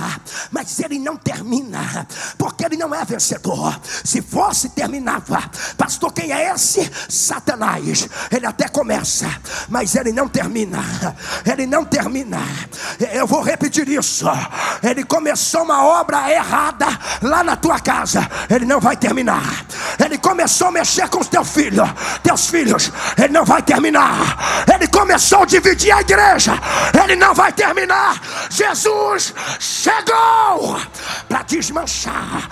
[0.52, 2.08] mas ele não termina,
[2.38, 3.80] porque ele não é vencedor.
[4.04, 5.50] Se fosse, terminava.
[5.78, 6.90] Pastor, quem é esse?
[7.10, 8.08] Satanás.
[8.32, 9.28] Ele até começa,
[9.70, 10.84] mas ele não termina.
[11.46, 12.40] Ele não termina.
[13.12, 14.26] Eu vou repetir isso.
[14.84, 16.88] Ele começou uma obra errada
[17.22, 18.28] lá na tua casa.
[18.50, 19.66] Ele não vai terminar.
[20.04, 21.90] Ele começou a mexer com os teus filhos,
[22.24, 22.92] teus filhos.
[23.18, 24.66] Ele não vai terminar.
[24.74, 26.17] Ele começou a dividir a igreja,
[27.04, 28.20] ele não vai terminar.
[28.50, 30.80] Jesus chegou
[31.30, 32.50] para desmanchar.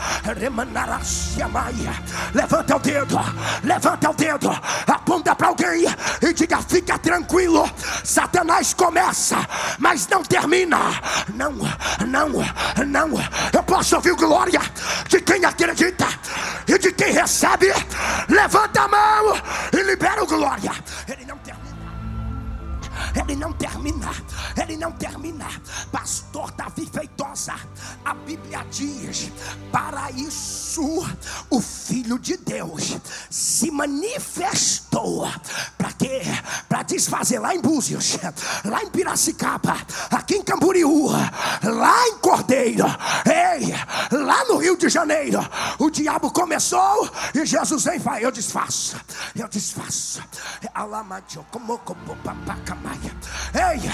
[2.34, 3.20] Levanta o dedo,
[3.64, 5.86] levanta o dedo, aponta para alguém
[6.22, 7.70] e diga: fica tranquilo.
[8.04, 9.38] Satanás começa,
[9.80, 10.80] mas não termina.
[11.34, 11.52] Não,
[12.08, 12.30] não,
[12.86, 13.10] não.
[13.52, 14.62] Eu posso ouvir glória
[15.08, 16.08] de quem acredita
[16.68, 17.74] e de quem recebe.
[18.30, 19.42] Levanta a mão
[19.74, 20.72] e libera o glória.
[21.08, 21.38] Ele não
[23.14, 24.12] ele não termina,
[24.62, 25.48] ele não termina.
[25.92, 27.56] Pastor Davi Feitosa,
[28.04, 29.32] a Bíblia diz:
[29.72, 31.06] para isso
[31.50, 32.98] o Filho de Deus
[33.30, 35.28] se manifestou.
[35.78, 36.22] Para quê?
[36.68, 38.18] Para desfazer lá em Búzios,
[38.64, 39.78] lá em Piracicaba,
[40.12, 42.86] aqui em Camboriú, lá em Cordeiro,
[43.26, 43.74] ei,
[44.18, 45.40] lá no Rio de Janeiro.
[45.80, 48.98] O diabo começou e Jesus vem e vai: Eu desfaço,
[49.36, 50.24] eu desfaço.
[53.54, 53.90] Ei,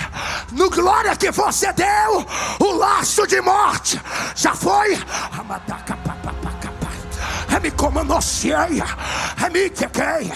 [0.52, 2.26] no glória que você deu,
[2.60, 4.02] o laço de morte
[4.36, 4.96] já foi.
[7.56, 8.20] É me como no
[9.46, 10.34] é me que queia.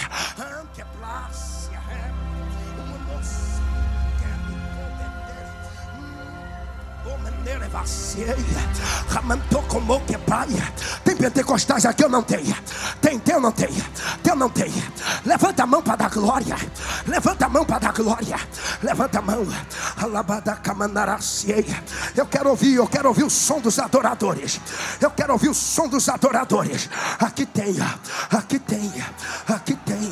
[11.04, 12.56] Tem pentecostais aqui eu não tenho.
[13.00, 13.70] Tem, tem ou não tem?
[14.24, 14.74] Tem ou não tem?
[15.24, 16.56] Levanta a mão para dar glória.
[17.06, 18.40] Levanta a mão para dar glória.
[18.82, 19.46] Levanta a mão.
[22.16, 24.60] Eu quero ouvir, eu quero ouvir o som dos adoradores.
[25.00, 26.90] Eu quero ouvir o som dos adoradores.
[27.20, 27.76] Aqui tem,
[28.32, 28.92] aqui tem,
[29.48, 30.12] aqui tem,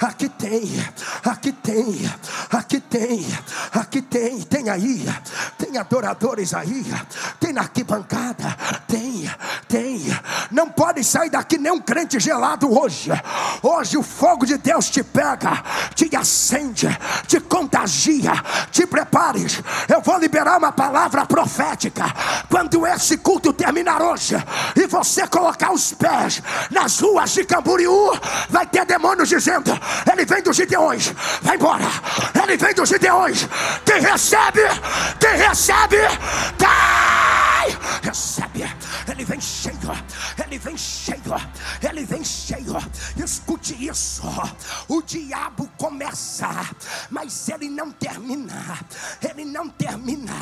[0.00, 0.86] aqui tem,
[1.22, 2.12] aqui tem,
[2.52, 3.26] aqui tem,
[3.72, 5.06] aqui tem, tem aí,
[5.58, 6.61] tem adoradores aí,
[7.40, 8.56] tem na arquibancada,
[8.86, 9.30] tem,
[9.68, 10.00] tem.
[10.50, 13.10] Não pode sair daqui nem um crente gelado hoje.
[13.62, 15.62] Hoje o fogo de Deus te pega,
[15.94, 16.88] te acende,
[17.26, 18.32] te contagia,
[18.70, 19.60] te prepares.
[19.88, 22.04] Eu vou liberar uma palavra profética.
[22.48, 24.36] Quando esse culto terminar hoje
[24.76, 28.12] e você colocar os pés nas ruas de Camboriú,
[28.50, 29.70] vai ter demônios dizendo:
[30.10, 31.84] Ele vem dos Gideões, vai embora.
[32.42, 33.48] Ele vem dos Gideões.
[33.84, 34.62] Quem recebe,
[35.18, 35.98] quem recebe,
[36.58, 37.78] cai.
[38.02, 38.62] Recebe.
[39.08, 39.76] Ele vem cheio,
[40.42, 41.34] ele vem cheio,
[41.88, 42.76] ele vem cheio.
[43.16, 44.22] Escute isso:
[44.88, 46.48] o diabo começa,
[47.08, 48.78] mas ele não termina.
[49.20, 50.32] Ele não termina,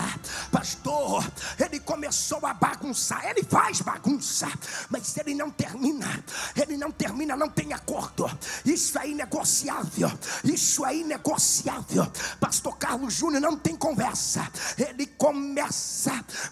[0.50, 1.30] pastor.
[1.58, 4.48] Ele começou a bagunçar, ele faz bagunça,
[4.88, 6.24] mas ele não termina.
[6.56, 8.30] Ele não termina, não tem acordo.
[8.64, 10.10] Isso é inegociável.
[10.42, 12.10] Isso é inegociável.
[12.40, 14.50] Pastor Carlos Júnior não tem conversa.
[14.78, 15.99] Ele começa,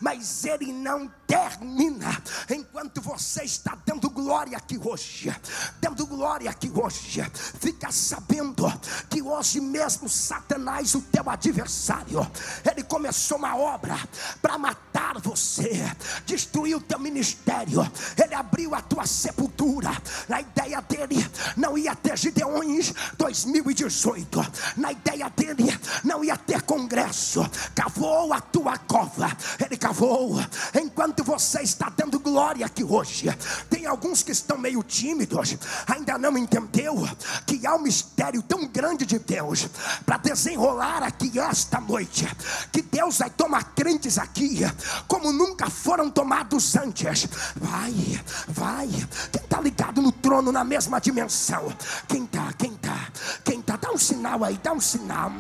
[0.00, 2.22] mas ele não termina.
[2.50, 5.34] Enquanto você está dando glória aqui hoje,
[5.80, 7.22] dando glória aqui hoje,
[7.60, 8.66] fica sabendo
[9.08, 12.30] que hoje mesmo Satanás, o teu adversário,
[12.70, 13.96] ele começou uma obra
[14.40, 15.84] para matar você,
[16.26, 17.80] destruir o teu ministério.
[18.22, 19.90] Ele abriu a tua sepultura.
[20.28, 21.26] Na ideia dele
[21.56, 24.40] não ia ter Gideões 2018.
[24.76, 27.48] Na ideia dele não ia ter congresso.
[27.98, 29.36] Cavou a tua cova.
[29.58, 30.38] Ele cavou
[30.80, 33.26] enquanto você está dando glória aqui hoje,
[33.68, 36.94] tem alguns que estão meio tímidos, ainda não entendeu
[37.44, 39.68] que há um mistério tão grande de Deus
[40.06, 42.24] para desenrolar aqui esta noite,
[42.70, 44.60] que Deus vai tomar crentes aqui
[45.08, 47.26] como nunca foram tomados antes.
[47.56, 48.86] Vai, vai.
[49.32, 51.74] Quem está ligado no trono na mesma dimensão?
[52.06, 52.52] Quem está?
[52.52, 53.08] Quem está?
[53.44, 53.76] Quem está?
[53.76, 55.32] Dá um sinal aí, dá um sinal.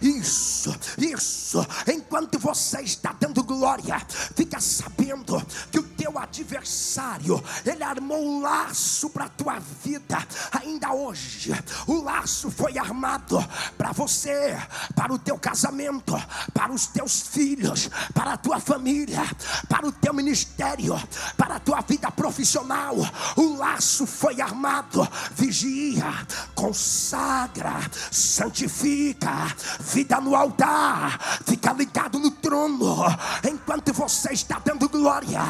[0.00, 1.64] Isso, isso.
[1.86, 4.00] Enquanto você está dando glória,
[4.34, 5.40] fica sabendo
[5.70, 10.18] que o teu adversário, ele armou um laço para a tua vida.
[10.52, 11.52] Ainda hoje
[11.86, 13.38] o laço foi armado
[13.78, 14.56] para você,
[14.94, 16.14] para o teu casamento,
[16.52, 19.22] para os teus filhos, para a tua família,
[19.68, 21.00] para o teu ministério,
[21.36, 22.96] para a tua vida profissional.
[23.36, 25.06] O laço foi armado.
[25.34, 33.04] Vigia, consagra, santifica, vida no altar, fica ligado no trono.
[33.48, 35.40] Enquanto você está dando glória,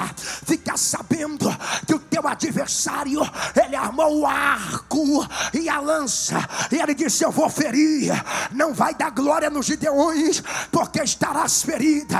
[0.46, 1.48] fica sabendo
[1.86, 3.20] que o teu adversário,
[3.54, 8.12] ele armou o arco e a lança, e ele disse: Eu vou ferir,
[8.52, 12.18] não vai dar glória nos gideões, porque estarás ferida,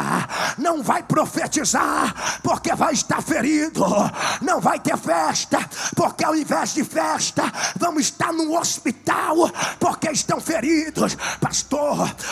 [0.58, 3.84] não vai profetizar, porque vai estar ferido,
[4.40, 5.58] não vai ter festa,
[5.94, 7.42] porque ao invés de festa,
[7.76, 9.36] vamos estar no hospital,
[9.78, 11.71] porque estão feridos, pastor.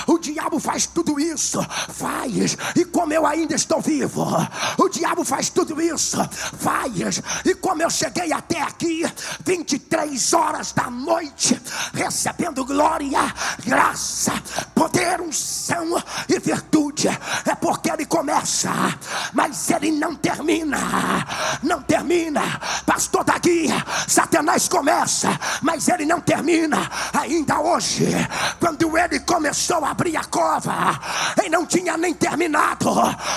[0.07, 4.26] O diabo faz tudo isso, faz, e como eu ainda estou vivo,
[4.78, 6.16] o diabo faz tudo isso,
[6.59, 9.03] faz, e como eu cheguei até aqui,
[9.45, 11.61] 23 horas da noite,
[11.95, 13.34] recebendo glória,
[13.64, 14.32] graça,
[14.74, 18.70] poder, unção e virtude, é porque ele começa,
[19.32, 20.78] mas ele não termina,
[21.62, 22.43] não termina,
[22.84, 25.28] pastor da guia, Satanás começa,
[25.62, 28.07] mas ele não termina, ainda hoje,
[28.59, 30.99] quando ele começou a abrir a cova,
[31.39, 32.91] ele não tinha nem terminado,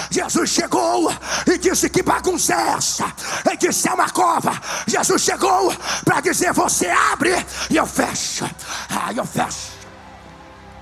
[0.10, 1.14] Jesus chegou
[1.46, 3.14] e disse que bagunça é essa,
[3.46, 5.72] ele disse é uma cova, Jesus chegou
[6.04, 7.34] para dizer: Você abre
[7.70, 8.50] e eu fecho.
[8.90, 9.74] Ah, eu fecho.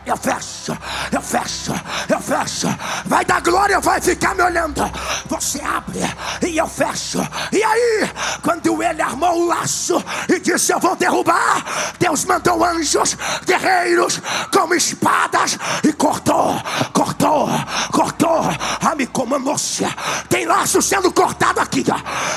[0.04, 0.76] Eu fecho,
[1.12, 1.74] eu fecho,
[2.22, 2.68] fecho.
[3.06, 4.82] Vai dar glória, vai ficar me olhando.
[5.28, 6.00] Você abre
[6.48, 7.20] e eu fecho.
[7.52, 8.10] E aí,
[8.42, 11.64] quando ele armou o laço e disse: Eu vou derrubar,
[12.00, 14.22] Deus mandou anjos, guerreiros,
[14.54, 16.62] com espadas e cortou,
[16.94, 17.50] cortou,
[17.92, 18.42] cortou.
[18.82, 19.86] A me comandou-se.
[20.30, 21.84] Tem laço sendo cortado aqui.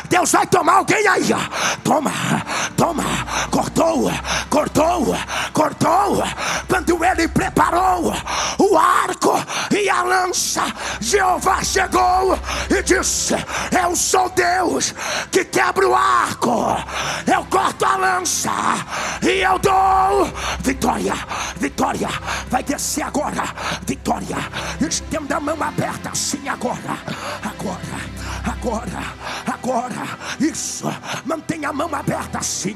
[0.09, 1.29] Deus vai tomar alguém aí.
[1.83, 2.13] Toma,
[2.77, 3.05] toma,
[3.51, 4.11] cortou,
[4.51, 5.17] cortou,
[5.53, 6.25] cortou.
[6.69, 8.13] Quando ele preparou
[8.59, 9.35] o arco
[9.75, 10.63] e a lança.
[11.01, 12.39] Jeová chegou
[12.71, 13.35] e disse:
[13.83, 14.95] Eu sou Deus
[15.31, 16.77] que quebra o arco,
[17.27, 18.51] eu corto a lança
[19.23, 21.15] e eu dou vitória.
[21.57, 22.09] Vitória
[22.49, 23.45] vai descer agora.
[23.87, 24.37] Vitória,
[24.81, 26.97] estenda a mão aberta assim agora.
[27.43, 29.15] Agora agora,
[29.47, 30.87] agora, isso,
[31.27, 32.75] mantenha a mão aberta assim,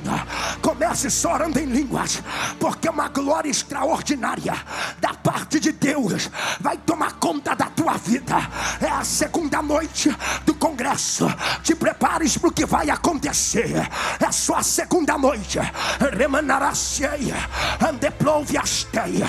[0.61, 2.23] comece só orando em línguas,
[2.61, 4.55] porque uma glória extraordinária
[5.01, 6.31] da parte de Deus
[6.61, 8.37] vai tomar conta da tua vida.
[8.81, 10.15] É a segunda noite
[10.45, 11.27] do congresso.
[11.63, 13.89] Te prepares para o que vai acontecer.
[14.21, 15.59] É só a segunda noite.
[16.17, 17.37] Remanará cheia,
[17.81, 19.29] andeplouve asteia,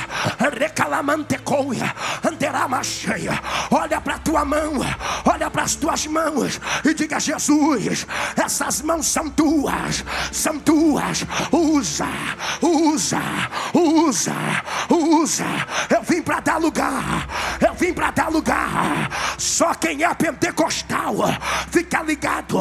[0.60, 1.96] recalamantecoia,
[2.30, 3.42] anderá cheia.
[3.72, 4.74] Olha para tua mão,
[5.26, 6.49] olha para as tuas mãos
[6.84, 11.26] e diga: Jesus, essas mãos são tuas, são tuas.
[11.52, 12.08] Usa,
[12.62, 13.22] usa,
[13.74, 14.36] usa,
[14.90, 15.46] usa.
[15.90, 17.28] Eu vim para dar lugar,
[17.60, 19.10] eu vim para dar lugar.
[19.38, 21.16] Só quem é pentecostal,
[21.72, 22.60] fica ligado.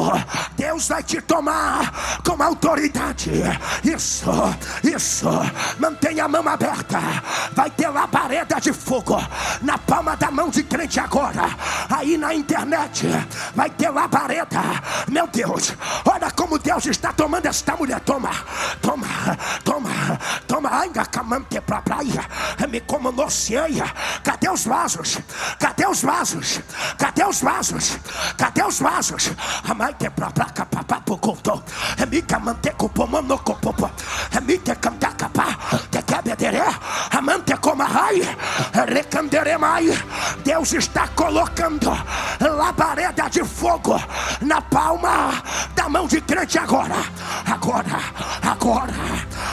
[0.55, 3.31] Deus vai te tomar com autoridade.
[3.83, 4.31] Isso,
[4.83, 5.29] isso.
[5.79, 6.99] Mantenha a mão aberta.
[7.53, 9.17] Vai ter labareda de fogo
[9.61, 11.49] na palma da mão de crente agora.
[11.89, 13.07] Aí na internet
[13.55, 14.61] vai ter labareda.
[15.07, 15.73] Meu Deus,
[16.05, 18.01] olha como Deus está tomando esta mulher.
[18.01, 18.31] Toma,
[18.81, 19.07] toma,
[19.63, 20.81] toma, toma.
[20.81, 22.27] Ainda camante pra praia.
[22.69, 23.85] Me como noceia.
[24.21, 25.19] Cadê os vasos?
[25.57, 26.59] Cadê os vasos?
[26.97, 27.97] Cadê os vasos?
[28.37, 29.31] Cadê os vasos?
[29.67, 31.17] A mãe te pra placa papapo.
[31.97, 33.89] É me camante com pomano com popo.
[34.35, 35.57] É me te canta capa.
[35.89, 36.65] Te quebederé.
[37.11, 38.37] Amante como a raia.
[38.87, 39.87] Recandere mai.
[40.43, 41.91] Deus está colocando
[42.39, 43.68] labareda de fogo
[44.41, 45.43] na palma
[45.75, 46.95] da mão de crente agora.
[47.45, 47.99] Agora,
[48.41, 48.93] agora,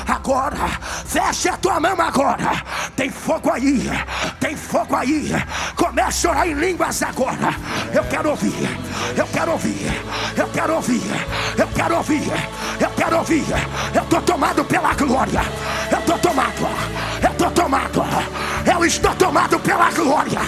[0.09, 0.69] agora.
[1.05, 2.63] Feche a tua mão agora.
[2.97, 3.91] Tem fogo aí,
[4.41, 5.31] tem fogo aí.
[5.77, 7.55] Comece a orar em línguas agora.
[7.93, 8.79] Eu quero ouvir,
[9.17, 10.03] eu quero ouvir,
[10.37, 11.03] eu quero ouvir,
[11.59, 12.33] eu quero ouvir,
[12.81, 13.45] eu quero ouvir.
[13.95, 15.43] Eu estou tomado pela glória.
[15.91, 16.69] Eu estou tomado,
[17.23, 18.05] eu estou tomado.
[18.65, 20.41] Eu estou tomado pela glória.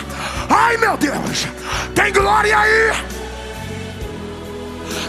[0.48, 1.46] Ai meu Deus,
[1.94, 3.17] tem glória aí.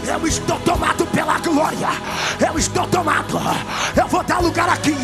[0.09, 1.89] Eu estou tomado pela glória.
[2.39, 3.39] Eu estou tomado.
[3.95, 4.95] Eu vou dar lugar aqui.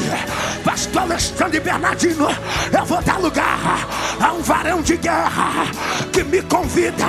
[0.64, 2.28] Pastor Alexandre Bernardino.
[2.76, 3.88] Eu vou dar lugar
[4.20, 5.68] a um varão de guerra
[6.12, 7.06] que me convida.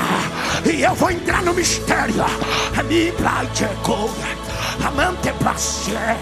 [0.70, 2.26] E eu vou entrar no mistério.
[2.86, 4.10] Me praticou
[4.84, 6.16] amante placer,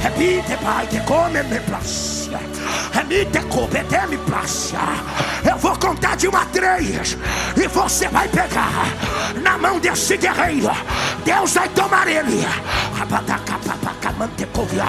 [0.00, 2.38] rebite pai te come me placer,
[2.92, 4.78] remite cobete me placer.
[5.44, 7.16] Eu vou contar de uma três
[7.56, 8.86] e você vai pegar
[9.42, 10.70] na mão desse guerreiro.
[11.24, 12.46] Deus vai tomar ele.
[13.00, 14.84] Abataca, papaca, mantecovia,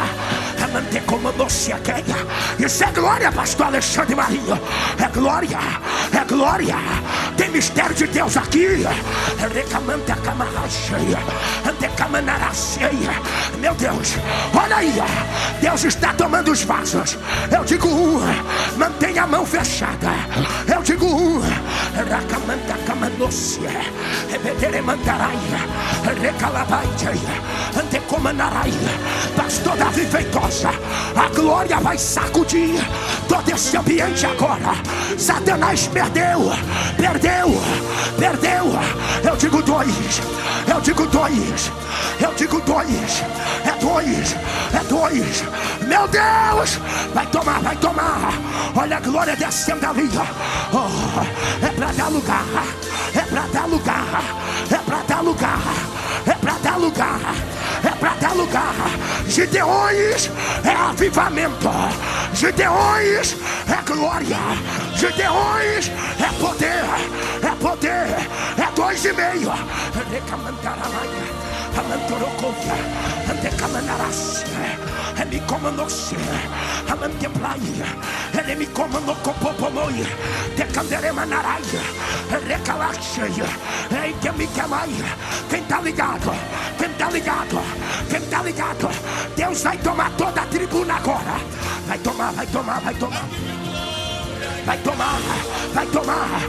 [2.59, 4.59] Isso é glória, pastor Alexandre Marinho.
[4.97, 5.59] É glória,
[6.13, 6.75] é glória.
[7.37, 8.85] Tem mistério de Deus aqui.
[13.59, 14.15] Meu Deus,
[14.53, 14.93] olha aí.
[15.61, 17.17] Deus está tomando os vasos.
[17.51, 18.19] Eu digo um,
[18.77, 20.09] mantenha a mão fechada.
[20.67, 23.69] Eu digo um, Racamanta Camanocia,
[24.29, 25.59] Rebeteremantaraia,
[26.21, 27.11] Recalabaitia,
[27.79, 28.73] Antecomanarai.
[29.35, 32.75] Pastor Davi Feitosa, a glória vai sacudir
[33.27, 34.75] todo esse ambiente agora.
[35.17, 36.51] Satanás perdeu,
[36.97, 37.49] perdeu,
[38.17, 38.65] perdeu.
[39.23, 40.21] Eu digo dois,
[40.67, 41.71] eu digo dois,
[42.19, 43.23] eu digo dois,
[43.65, 44.35] é dois,
[44.73, 45.43] é dois.
[45.87, 46.79] Meu Deus,
[47.13, 48.33] vai tomar, vai tomar.
[48.75, 50.09] Olha a glória descendo ali.
[50.73, 52.45] Oh, é para dar lugar,
[53.15, 54.23] é para dar lugar,
[54.69, 55.59] é para dar lugar,
[56.25, 57.48] é para dar lugar
[57.99, 58.73] para dar lugar.
[59.27, 60.31] Gideões
[60.63, 61.69] é avivamento.
[62.33, 63.35] Gideões
[63.67, 64.37] é glória.
[64.95, 66.85] Gideões é poder.
[67.43, 68.27] É poder.
[68.57, 69.51] É dois e meio.
[71.79, 72.75] Amantorokovia,
[73.31, 74.79] Antecamanarasia,
[75.21, 76.17] Emicomanossia,
[76.89, 77.85] Amanteplaia,
[78.49, 80.07] Elemicomanocopopomoi,
[80.57, 81.81] Decanderemanaria,
[82.47, 83.45] Recalaxia,
[84.03, 85.05] Eikemikemaia.
[85.47, 86.31] Quem tá ligado?
[86.79, 87.61] Quem tá ligado?
[88.09, 88.89] Quem tá ligado?
[89.35, 91.39] Deus vai tomar toda a tribuna agora.
[91.87, 93.29] Vai tomar, vai tomar, vai tomar
[94.65, 95.19] vai tomar,
[95.73, 96.41] vai tomar.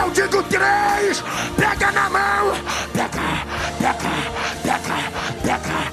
[0.00, 1.22] Eu digo três,
[1.56, 2.52] pega na mão,
[2.92, 3.20] pega,
[3.78, 4.10] pega,
[4.62, 4.96] pega,
[5.42, 5.87] pega,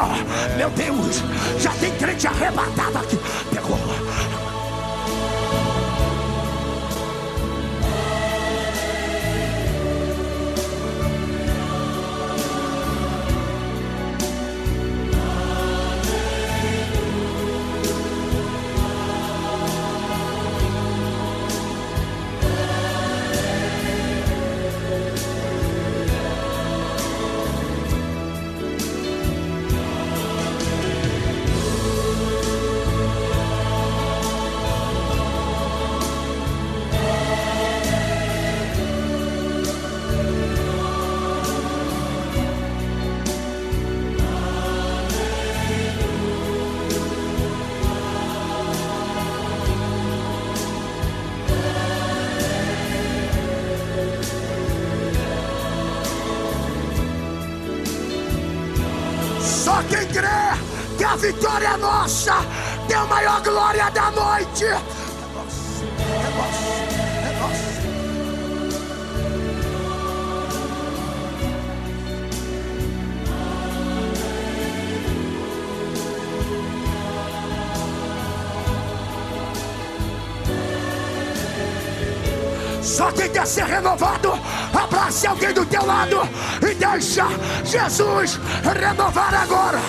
[0.00, 0.56] pegou.
[0.56, 1.22] Meu Deus,
[1.58, 3.18] já tem crente arrebatado aqui,
[3.50, 3.78] pegou.
[61.16, 62.34] Vitória é nossa.
[62.88, 64.66] Deu maior glória da noite.
[83.00, 84.38] Só quem quer ser renovado,
[84.74, 86.20] abrace alguém do teu lado
[86.60, 87.24] e deixa
[87.64, 88.38] Jesus
[88.78, 89.80] renovar agora.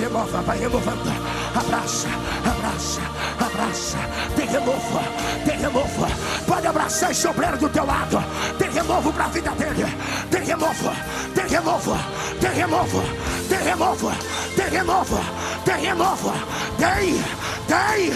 [0.00, 1.12] Renova, vai renovando.
[1.54, 2.08] Abraça,
[2.46, 3.00] abraça,
[3.38, 3.98] abraça.
[4.34, 5.00] Tem renovo,
[5.44, 6.06] tem renovo.
[6.46, 8.24] Pode abraçar esse obreiro do teu lado.
[8.58, 9.94] Tem renovo para a vida dele.
[10.30, 10.92] Tem renovo,
[11.34, 11.94] tem renovo,
[12.40, 13.02] tem renovo,
[13.50, 14.12] tem renovo,
[14.56, 15.20] tem renovo,
[15.62, 16.32] tem renovo.
[16.78, 17.24] Tem, tem,
[17.66, 18.12] tem,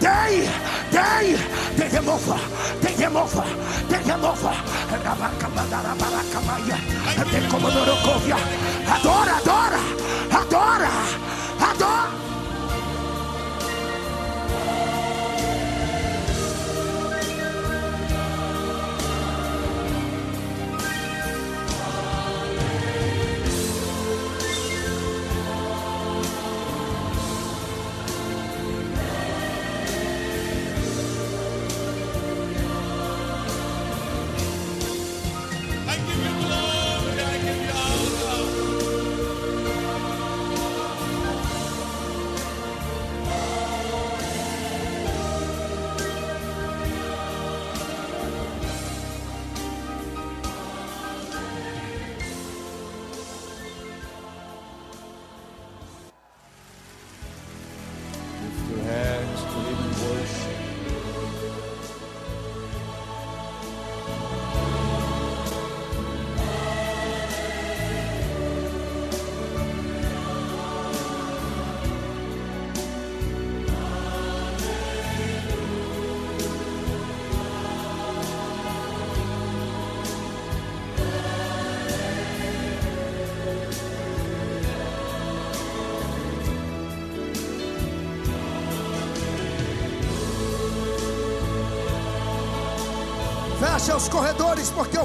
[0.00, 1.38] tem,
[1.76, 2.34] tem renovo,
[2.80, 3.42] tem renovo,
[3.88, 4.50] tem renovo.
[7.30, 7.70] Tem como
[8.88, 9.78] Adora, adora,
[10.30, 10.88] adora,
[11.60, 12.23] adora.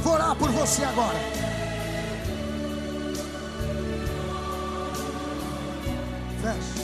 [0.10, 1.20] Vou orar por você agora.
[6.42, 6.84] Fecha.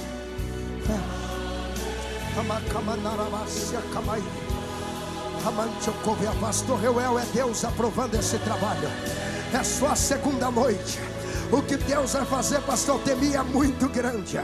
[0.86, 1.16] Fecha.
[6.40, 8.90] Pastor Reuel é Deus aprovando esse trabalho.
[9.54, 11.00] É só a segunda noite.
[11.52, 14.40] O que Deus vai fazer, pastor Temi, é muito grande.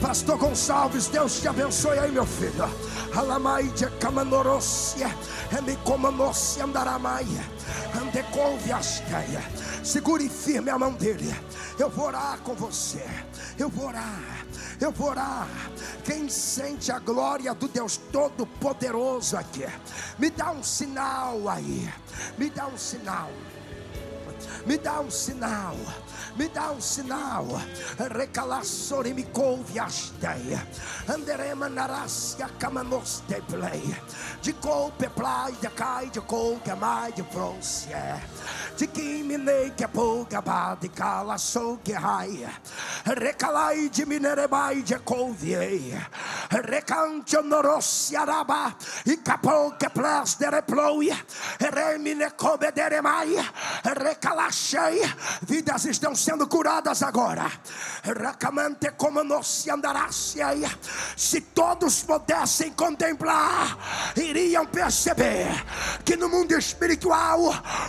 [0.00, 2.68] Pastor Gonçalves, Deus te abençoe aí, meu filho.
[3.14, 5.14] Alamaide Kamanorosia,
[5.56, 7.44] Emicomanossia Andaramaia,
[8.18, 9.40] Andecouve Asteia.
[9.84, 11.32] Segure firme a mão dele.
[11.78, 13.04] Eu vou orar com você.
[13.56, 14.44] Eu vou orar.
[14.80, 15.48] Eu vou orar.
[16.04, 19.66] Quem sente a glória do Deus Todo-Poderoso aqui,
[20.18, 21.88] me dá um sinal aí.
[22.36, 23.30] Me dá um sinal.
[24.66, 25.76] Me dá um sinal
[26.38, 27.46] me dá um sinal.
[27.98, 30.64] Recalassore me couve asteia.
[31.08, 31.68] Anderema
[32.60, 33.82] camanos de play.
[34.40, 37.88] De coupe play de cai de couca mai de fronce.
[38.78, 42.52] De que pouca bade cala sou que raia.
[43.04, 45.56] Recalai de minerebai de couve.
[46.48, 48.76] Recante honorossi araba.
[49.04, 51.16] E capou que plas de reploia.
[51.58, 53.52] Remine cobe de remaia.
[53.82, 55.02] Recalachei.
[55.42, 57.50] Vidas estão sendo curadas agora.
[58.04, 60.38] Racamente como se andasse
[61.16, 63.76] Se todos pudessem contemplar,
[64.16, 65.48] iriam perceber
[66.04, 67.40] que no mundo espiritual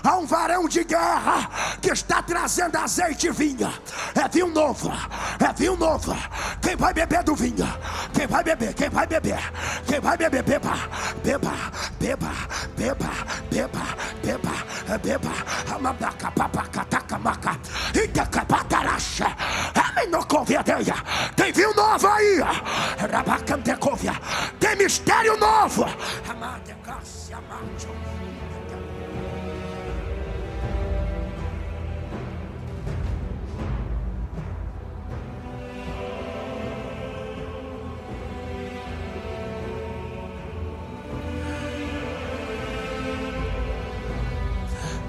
[0.03, 1.49] há um varão de guerra
[1.81, 3.71] que está trazendo azeite e vinho.
[4.15, 4.91] É vinho novo,
[5.39, 6.15] é vinho novo.
[6.61, 7.67] Quem vai beber do vinho?
[8.13, 8.73] Quem vai beber?
[8.73, 9.39] Quem vai beber?
[9.85, 10.39] Quem vai beber?
[10.39, 10.73] Beba,
[11.21, 11.51] beba,
[11.99, 12.31] beba,
[12.77, 13.11] beba,
[13.51, 13.81] beba,
[14.23, 15.75] beba, beba.
[15.75, 17.59] Amadaca, papaca, taca, maca.
[17.93, 19.35] Itacapataraxa.
[19.75, 20.95] Aminocoviadeia.
[21.35, 22.39] Tem vinho novo aí.
[23.11, 24.13] Rabacantecovia.
[24.59, 25.85] Tem mistério novo.
[26.29, 26.75] Amade,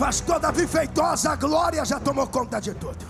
[0.00, 3.04] Pastor Davi Feitosa, a glória já tomou conta de tudo.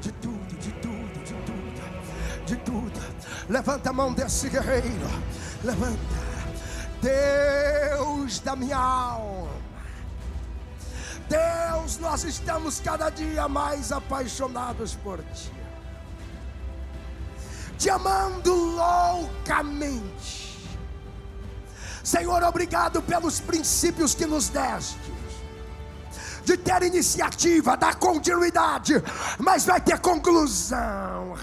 [0.00, 3.00] De tudo, de tudo, de tudo, de tudo.
[3.48, 5.08] Levanta a mão desse guerreiro.
[5.62, 5.96] Levanta.
[7.00, 9.48] Deus da minha alma.
[11.28, 15.52] Deus, nós estamos cada dia mais apaixonados por Ti.
[17.78, 20.58] Te amando loucamente.
[22.02, 25.14] Senhor, obrigado pelos princípios que nos deste
[26.44, 29.02] de ter iniciativa, dar continuidade,
[29.38, 31.34] mas vai ter conclusão.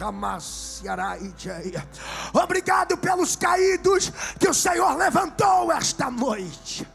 [2.34, 6.88] Obrigado pelos caídos que o Senhor levantou esta noite.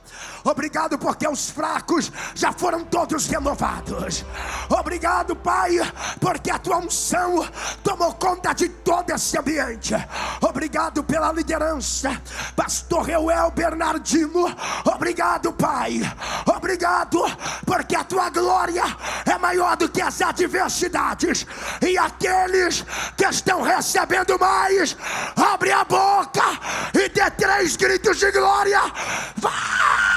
[0.46, 4.24] Obrigado porque os fracos já foram todos renovados.
[4.70, 5.72] Obrigado, Pai,
[6.20, 7.44] porque a tua unção
[7.82, 9.92] tomou conta de todo esse ambiente.
[10.40, 12.22] Obrigado pela liderança,
[12.54, 14.46] Pastor Reuel Bernardino.
[14.84, 16.00] Obrigado, Pai.
[16.46, 17.18] Obrigado
[17.64, 18.84] porque a tua glória
[19.24, 21.44] é maior do que as adversidades.
[21.82, 22.84] E aqueles
[23.16, 24.96] que estão recebendo mais,
[25.34, 26.44] abre a boca
[26.94, 28.80] e dê três gritos de glória.
[29.36, 30.15] Vai!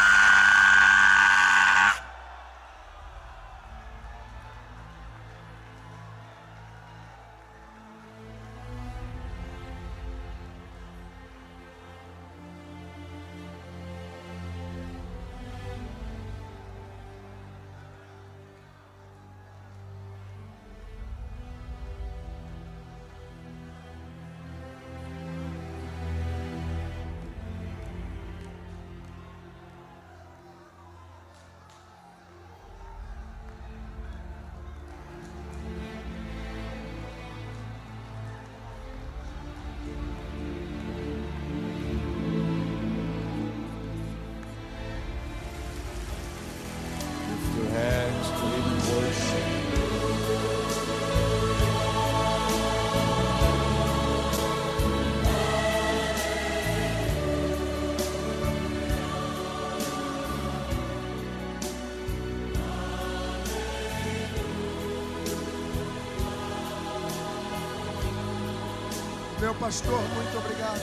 [69.70, 70.82] Pastor, muito obrigado.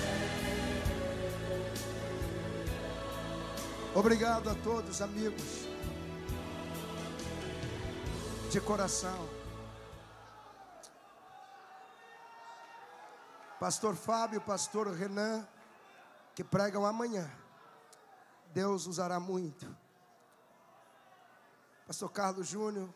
[3.96, 5.66] Obrigado a todos, amigos,
[8.48, 9.28] de coração.
[13.58, 15.44] Pastor Fábio, pastor Renan,
[16.32, 17.28] que pregam amanhã.
[18.54, 19.66] Deus usará muito.
[21.88, 22.88] Pastor Carlos Júnior,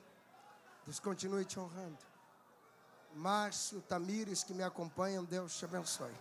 [0.86, 2.09] Deus continue te honrando.
[3.14, 6.12] Márcio, Tamires que me acompanham, Deus te abençoe.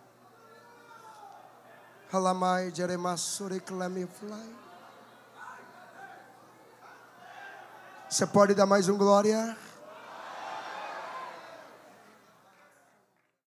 [8.10, 9.56] Você pode dar mais um glória?